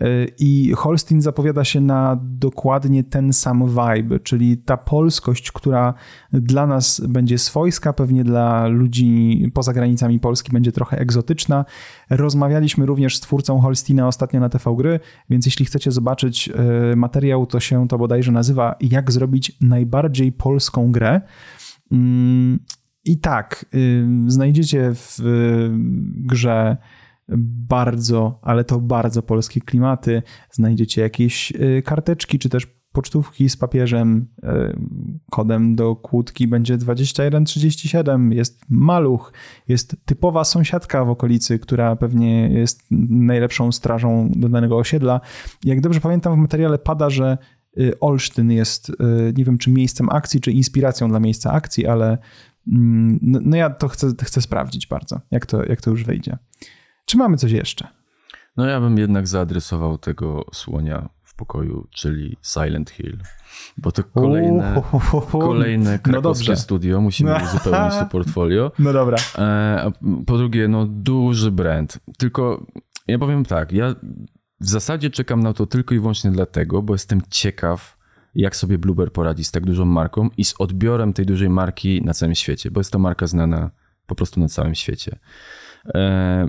[0.02, 5.94] Y, I Holstein zapowiada się na dokładnie ten sam vibe, czyli ta polskość, która
[6.32, 11.64] dla nas będzie swojska, pewnie dla ludzi poza granicami Polski będzie trochę egzotyczna.
[12.10, 16.50] Rozmawialiśmy również z twórcą Holsteina ostatnio na TV Gry, więc jeśli chcecie zobaczyć
[16.92, 21.20] y, materiał, to się to bodajże nazywa Jak zrobić najbardziej polską grę.
[21.94, 22.58] Mm,
[23.04, 23.66] I tak,
[24.26, 25.18] znajdziecie w
[26.16, 26.76] grze
[27.68, 30.22] bardzo, ale to bardzo polskie klimaty.
[30.50, 34.28] Znajdziecie jakieś y, karteczki, czy też pocztówki z papieżem.
[34.38, 34.46] Y,
[35.30, 38.32] kodem do kłódki będzie 2137.
[38.32, 39.32] Jest maluch,
[39.68, 45.20] jest typowa sąsiadka w okolicy, która pewnie jest najlepszą strażą do danego osiedla.
[45.64, 47.38] Jak dobrze pamiętam, w materiale pada, że
[48.00, 48.92] Olsztyn jest,
[49.36, 52.18] nie wiem czy miejscem akcji, czy inspiracją dla miejsca akcji, ale
[52.72, 56.38] mm, no, no ja to chcę, chcę sprawdzić bardzo, jak to, jak to już wyjdzie.
[57.04, 57.88] Czy mamy coś jeszcze?
[58.56, 63.18] No ja bym jednak zaadresował tego słonia w pokoju, czyli Silent Hill.
[63.76, 64.82] Bo to kolejne,
[65.32, 68.72] kolejne no krakowskie no studio, musimy uzupełnić to portfolio.
[68.78, 69.16] No dobra.
[69.38, 69.90] E,
[70.26, 71.98] po drugie, no duży brand.
[72.18, 72.66] Tylko
[73.08, 73.94] ja powiem tak, ja
[74.60, 77.98] w zasadzie czekam na to tylko i wyłącznie dlatego, bo jestem ciekaw,
[78.34, 82.14] jak sobie Blueber poradzi z tak dużą marką i z odbiorem tej dużej marki na
[82.14, 83.70] całym świecie, bo jest to marka znana
[84.06, 85.18] po prostu na całym świecie.
[85.94, 86.48] E,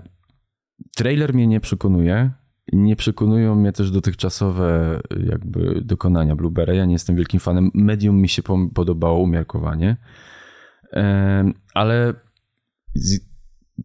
[0.95, 2.31] Trailer mnie nie przekonuje.
[2.73, 6.75] Nie przekonują mnie też dotychczasowe jakby dokonania Blueberry.
[6.75, 7.71] Ja nie jestem wielkim fanem.
[7.73, 8.41] Medium mi się
[8.73, 9.97] podobało umiarkowanie.
[11.73, 12.13] Ale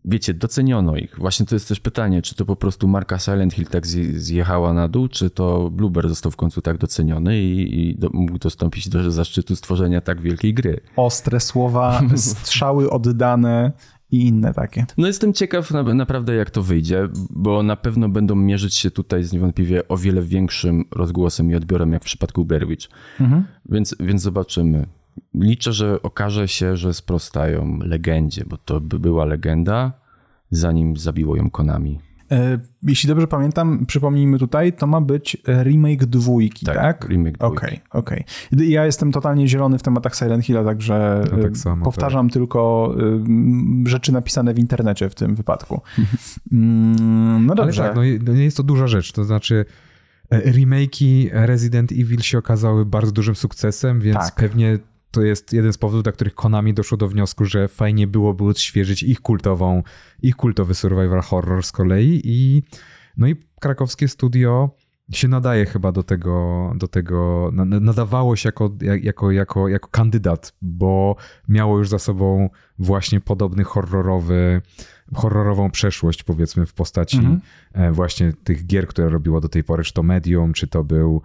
[0.04, 1.18] wiecie, doceniono ich.
[1.18, 4.88] Właśnie to jest też pytanie, czy to po prostu marka Silent Hill tak zjechała na
[4.88, 9.10] dół, czy to Bluebird został w końcu tak doceniony i, i do, mógł dostąpić do
[9.10, 10.80] zaszczytu stworzenia tak wielkiej gry.
[10.96, 13.72] Ostre słowa, strzały oddane
[14.10, 14.86] i inne takie.
[14.98, 19.24] No jestem ciekaw na, naprawdę jak to wyjdzie, bo na pewno będą mierzyć się tutaj
[19.24, 22.88] z niewątpliwie o wiele większym rozgłosem i odbiorem jak w przypadku Blair Witch.
[23.20, 23.44] Mhm.
[23.68, 24.86] Więc, więc zobaczymy.
[25.34, 29.92] Liczę, że okaże się, że sprostają legendzie, bo to by była legenda,
[30.50, 31.98] zanim zabiło ją Konami.
[32.30, 36.76] E, jeśli dobrze pamiętam, przypomnijmy tutaj, to ma być remake dwójki, tak?
[36.76, 37.08] tak?
[37.08, 37.56] remake dwójki.
[37.56, 38.24] Okej, okay, okej.
[38.52, 38.66] Okay.
[38.66, 42.32] Ja jestem totalnie zielony w tematach Silent Hilla, także no tak samo, powtarzam tak.
[42.32, 42.94] tylko
[43.86, 45.80] rzeczy napisane w internecie w tym wypadku.
[46.52, 47.82] Mm, no dobrze.
[47.82, 49.64] Ale tak, no, nie jest to duża rzecz, to znaczy
[50.30, 54.34] e, remake'i Resident Evil się okazały bardzo dużym sukcesem, więc tak.
[54.34, 54.78] pewnie
[55.10, 59.02] to jest jeden z powodów, dla których Konami doszło do wniosku, że fajnie byłoby odświeżyć
[59.02, 59.82] ich kultową,
[60.22, 62.62] ich kultowy survival horror z kolei i
[63.16, 64.70] no i krakowskie studio
[65.12, 67.50] się nadaje chyba do tego, do tego
[67.80, 68.70] nadawało się jako,
[69.02, 71.16] jako, jako, jako kandydat, bo
[71.48, 74.62] miało już za sobą właśnie podobny horrorowy,
[75.14, 77.40] horrorową przeszłość, powiedzmy, w postaci mhm.
[77.72, 81.22] E, właśnie tych gier, które robiło do tej pory, czy to Medium, czy to był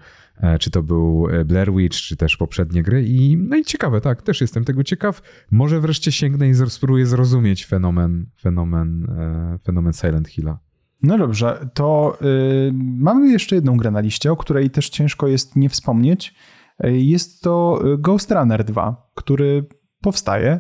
[0.60, 3.06] czy to był e, Blair Witch, czy też poprzednie gry.
[3.08, 5.22] I, no i ciekawe, tak, też jestem tego ciekaw.
[5.52, 10.60] Może wreszcie sięgnę i spróbuję zrozumieć fenomen, fenomen, e, fenomen Silent Hilla.
[11.02, 15.56] No dobrze, to y, mamy jeszcze jedną grę na liście, o której też ciężko jest
[15.56, 16.36] nie wspomnieć.
[16.84, 19.66] Jest to Ghost Runner 2, który
[20.02, 20.60] powstaje.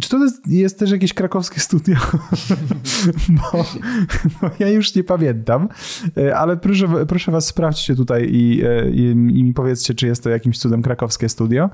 [0.00, 1.96] Czy to jest, jest też jakieś krakowskie studio?
[3.52, 3.64] bo,
[4.40, 5.68] bo, ja już nie pamiętam,
[6.16, 10.22] e, ale proszę, proszę was, sprawdźcie tutaj i, e, i, i mi powiedzcie, czy jest
[10.22, 11.70] to jakimś cudem krakowskie studio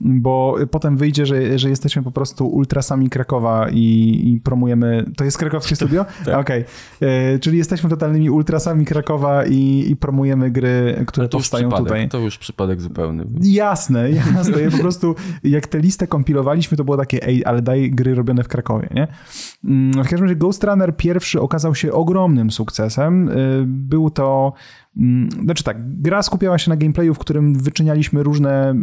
[0.00, 5.04] bo potem wyjdzie, że, że jesteśmy po prostu ultrasami Krakowa i, i promujemy.
[5.16, 6.04] To jest krakowskie studio?
[6.24, 6.40] tak.
[6.40, 6.64] Okej.
[6.98, 7.08] Okay.
[7.08, 12.08] E, czyli jesteśmy totalnymi ultrasami Krakowa i, i promujemy gry, które powstają tutaj.
[12.08, 13.26] To już przypadek zupełny.
[13.40, 14.62] Jasne, jasne.
[14.62, 15.14] Ja po prostu
[15.44, 19.08] jak tę listę kompilowaliśmy, to było takie, ej, ale daj gry robione w Krakowie, nie?
[19.64, 23.28] Mm, w każdym razie Ghost Runner pierwszy okazał się ogromnym sukcesem.
[23.28, 23.32] E,
[23.66, 24.52] był to
[25.42, 28.74] znaczy tak, gra skupiała się na gameplayu, w którym wyczynialiśmy różne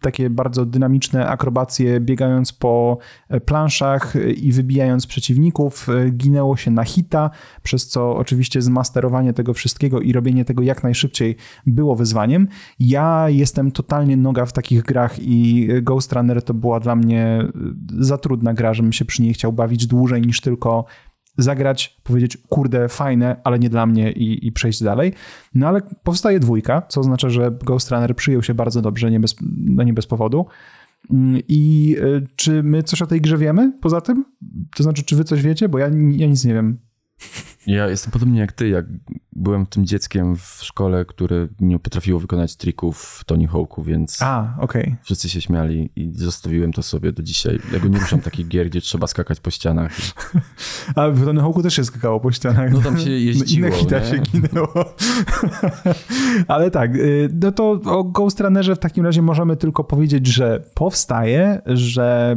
[0.00, 2.98] takie bardzo dynamiczne akrobacje, biegając po
[3.28, 5.88] e, planszach i wybijając przeciwników.
[5.88, 7.30] E, ginęło się na hita,
[7.62, 11.36] przez co oczywiście zmasterowanie tego wszystkiego i robienie tego jak najszybciej
[11.66, 12.48] było wyzwaniem.
[12.80, 17.50] Ja jestem totalnie noga w takich grach i Ghost Runner to była dla mnie e,
[17.98, 20.84] za trudna gra, żebym się przy niej chciał bawić dłużej niż tylko
[21.38, 25.12] zagrać, powiedzieć, kurde, fajne, ale nie dla mnie i, i przejść dalej.
[25.54, 29.36] No ale powstaje dwójka, co oznacza, że Ghost Runner przyjął się bardzo dobrze, nie bez,
[29.64, 30.46] no nie bez powodu.
[31.10, 34.24] Mm, I y, czy my coś o tej grze wiemy poza tym?
[34.76, 35.68] To znaczy, czy wy coś wiecie?
[35.68, 36.78] Bo ja, ja nic nie wiem.
[37.68, 38.86] Ja jestem podobnie jak ty, jak
[39.32, 44.56] byłem tym dzieckiem w szkole, które nie potrafiło wykonać trików w Tony Hawk'u, więc A,
[44.60, 44.96] okay.
[45.02, 47.58] wszyscy się śmiali i zostawiłem to sobie do dzisiaj.
[47.72, 49.92] Ja nie ruszam takich gier, gdzie trzeba skakać po ścianach.
[50.94, 52.72] A w Tony Hawk'u też się skakało po ścianach.
[52.72, 53.68] No tam się jeździło.
[53.68, 54.84] Inne hita się ginęło.
[56.48, 60.64] Ale tak, y, no to o Ghost Runnerze w takim razie możemy tylko powiedzieć, że
[60.74, 62.36] powstaje, że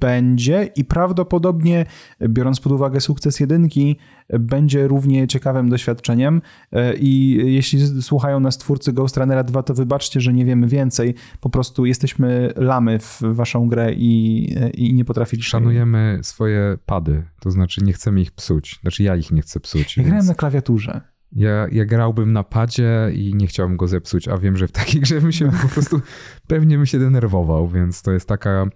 [0.00, 1.86] będzie i prawdopodobnie,
[2.28, 3.96] biorąc pod uwagę sukces jedynki,
[4.30, 10.20] będzie równie ciekawym doświadczeniem e, i jeśli słuchają nas twórcy Ghost Runnera 2, to wybaczcie,
[10.20, 15.50] że nie wiemy więcej, po prostu jesteśmy lamy w waszą grę i, i nie potrafiliśmy...
[15.50, 19.96] Szanujemy swoje pady, to znaczy nie chcemy ich psuć, znaczy ja ich nie chcę psuć.
[19.96, 20.08] Ja więc...
[20.08, 21.00] grałem na klawiaturze.
[21.32, 25.00] Ja, ja grałbym na padzie i nie chciałbym go zepsuć, a wiem, że w takiej
[25.00, 26.00] grze bym się po prostu
[26.46, 28.66] pewnie bym się denerwował, więc to jest taka,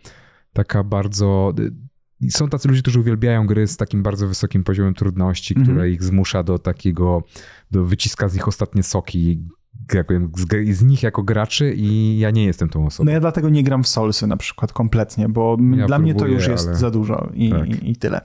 [0.52, 1.52] taka bardzo
[2.30, 5.70] są tacy ludzie, którzy uwielbiają gry z takim bardzo wysokim poziomem trudności, mm -hmm.
[5.70, 7.22] które ich zmusza do takiego,
[7.70, 9.42] do wyciska z nich ostatnie soki,
[9.94, 13.04] jak powiem, z, z, nich jako graczy i ja nie jestem tą osobą.
[13.04, 16.14] No ja dlatego nie gram w Solsy na przykład kompletnie, bo ja dla próbuję, mnie
[16.14, 16.76] to już jest ale...
[16.76, 17.68] za dużo i, tak.
[17.68, 18.20] i, i tyle.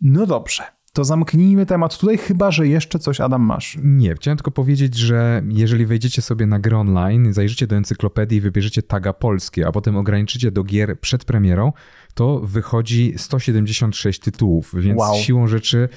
[0.00, 3.78] No dobrze to zamknijmy temat tutaj, chyba że jeszcze coś, Adam, masz.
[3.82, 8.40] Nie, chciałem tylko powiedzieć, że jeżeli wejdziecie sobie na gry online, zajrzycie do encyklopedii i
[8.40, 11.72] wybierzecie taga polskie, a potem ograniczycie do gier przed premierą,
[12.14, 15.14] to wychodzi 176 tytułów, więc wow.
[15.16, 15.88] siłą rzeczy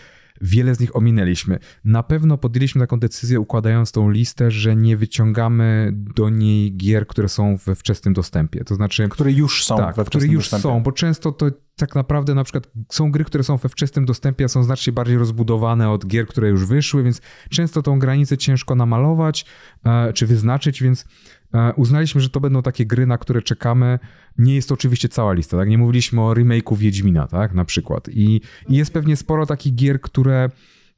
[0.42, 1.60] wiele z nich ominęliśmy.
[1.84, 7.30] Na pewno podjęliśmy taką decyzję, układając tą listę, że nie wyciągamy do niej gier, które
[7.30, 8.64] są we wczesnym dostępie.
[8.64, 9.10] To znaczy.
[9.10, 10.64] Które już są tak, które już dostępie.
[10.64, 14.46] są, bo często to tak naprawdę na przykład są gry, które są we wczesnym dostępie,
[14.46, 18.76] a są znacznie bardziej rozbudowane od gier, które już wyszły, więc często tą granicę ciężko
[18.76, 19.46] namalować
[19.86, 21.06] e, czy wyznaczyć, więc
[21.76, 24.00] uznaliśmy, że to będą takie gry, na które czekamy.
[24.38, 25.70] Nie jest to oczywiście cała lista, tak?
[25.70, 27.54] Nie mówiliśmy o remake'u Wiedźmina, tak?
[27.54, 28.10] Na przykład.
[28.10, 30.50] I, I jest pewnie sporo takich gier, które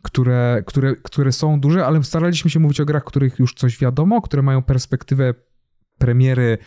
[0.02, 4.22] które, które, które są duże, ale staraliśmy się mówić o grach, których już coś wiadomo,
[4.22, 5.34] które mają perspektywę
[5.98, 6.58] premiery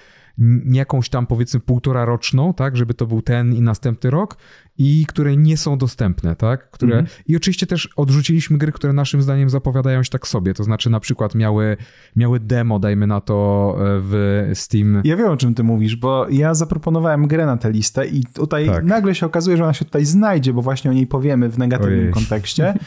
[0.70, 4.36] jakąś tam powiedzmy półtora roczną, tak, żeby to był ten i następny rok
[4.78, 7.06] i które nie są dostępne, tak, które mm.
[7.26, 11.00] i oczywiście też odrzuciliśmy gry, które naszym zdaniem zapowiadają się tak sobie, to znaczy na
[11.00, 11.76] przykład miały,
[12.16, 15.00] miały demo, dajmy na to e, w Steam.
[15.04, 18.66] Ja wiem o czym ty mówisz, bo ja zaproponowałem grę na tę listę i tutaj
[18.66, 18.84] tak.
[18.84, 22.00] nagle się okazuje, że ona się tutaj znajdzie, bo właśnie o niej powiemy w negatywnym
[22.00, 22.12] Ojej.
[22.12, 22.74] kontekście.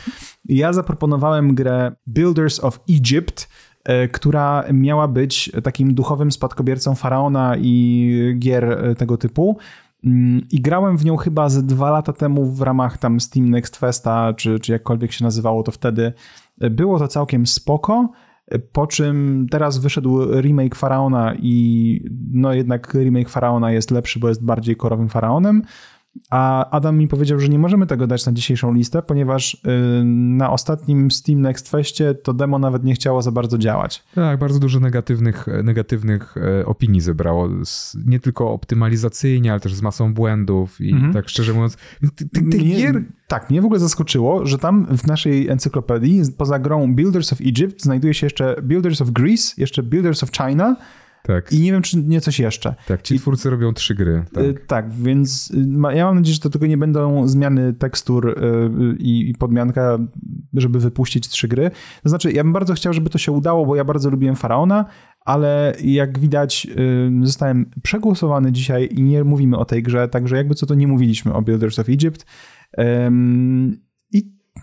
[0.45, 3.49] Ja zaproponowałem grę Builders of Egypt,
[4.11, 9.57] która miała być takim duchowym spadkobiercą faraona i gier e, tego typu.
[10.03, 13.77] Mm, I grałem w nią chyba ze dwa lata temu w ramach tam Steam Next
[13.77, 16.13] Festa, czy, czy jakkolwiek się nazywało to wtedy.
[16.61, 18.09] E, było to całkiem spoko,
[18.71, 24.45] po czym teraz wyszedł remake Faraona i no jednak remake Faraona jest lepszy, bo jest
[24.45, 25.61] bardziej korowym Faraonem.
[26.29, 29.59] A Adam mi powiedział, że nie możemy tego dać na dzisiejszą listę, ponieważ y,
[30.05, 34.03] na ostatnim Steam Next Festie to demo nawet nie chciało za bardzo działać.
[34.15, 37.49] Tak, bardzo dużo negatywnych, negatywnych e, opinii zebrało.
[38.05, 41.13] Nie tylko optymalizacyjnie, ale też z masą błędów i mhm.
[41.13, 41.77] tak szczerze mówiąc.
[42.31, 43.03] Tych gier...
[43.27, 47.83] Tak, mnie w ogóle zaskoczyło, że tam w naszej encyklopedii poza grą Builders of Egypt
[47.83, 50.75] znajduje się jeszcze Builders of Greece, jeszcze Builders of China,
[51.23, 51.53] tak.
[51.53, 52.75] I nie wiem, czy nie coś jeszcze.
[52.87, 54.25] Tak, ci I, twórcy robią trzy gry.
[54.33, 58.29] Tak, y, tak więc y, ja mam nadzieję, że to tylko nie będą zmiany tekstur
[58.29, 59.97] y, i, i podmianka,
[60.53, 61.71] żeby wypuścić trzy gry.
[62.03, 64.85] To znaczy, ja bym bardzo chciał, żeby to się udało, bo ja bardzo lubiłem Faraona,
[65.25, 66.67] ale jak widać,
[67.21, 71.33] zostałem przegłosowany dzisiaj i nie mówimy o tej grze, także jakby co to nie mówiliśmy
[71.33, 72.25] o Builders of Egypt.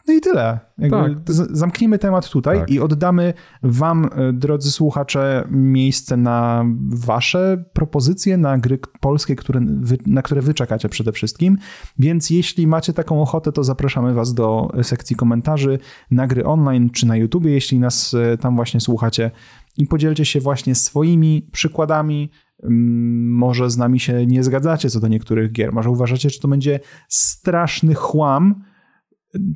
[0.06, 0.58] No i tyle.
[0.90, 1.12] Tak.
[1.50, 2.70] Zamknijmy temat tutaj tak.
[2.70, 9.98] i oddamy Wam, e, drodzy słuchacze, miejsce na Wasze propozycje, na gry polskie, które wy,
[10.06, 11.58] na które Wy czekacie przede wszystkim.
[11.98, 15.78] Więc jeśli macie taką ochotę, to zapraszamy Was do sekcji komentarzy
[16.10, 19.30] na gry online czy na YouTubie, jeśli nas e, tam właśnie słuchacie.
[19.78, 22.30] I podzielcie się właśnie swoimi przykładami,
[22.62, 26.48] mm, może z nami się nie zgadzacie co do niektórych gier, może uważacie, że to
[26.48, 28.64] będzie straszny chłam,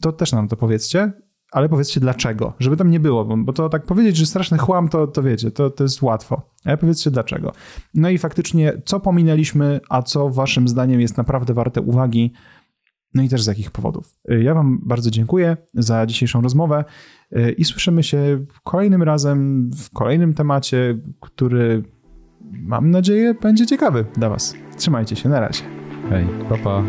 [0.00, 1.12] to też nam to powiedzcie,
[1.52, 5.06] ale powiedzcie dlaczego, żeby tam nie było, bo to tak powiedzieć, że straszny chłam, to,
[5.06, 7.52] to wiecie, to, to jest łatwo, ale powiedzcie dlaczego.
[7.94, 12.32] No i faktycznie, co pominęliśmy, a co waszym zdaniem jest naprawdę warte uwagi,
[13.14, 14.18] no i też z jakich powodów.
[14.28, 16.84] Ja wam bardzo dziękuję za dzisiejszą rozmowę
[17.56, 21.82] i słyszymy się kolejnym razem w kolejnym temacie, który
[22.52, 24.54] mam nadzieję będzie ciekawy dla was.
[24.76, 25.62] Trzymajcie się, na razie.
[26.10, 26.82] Hej, pa pa.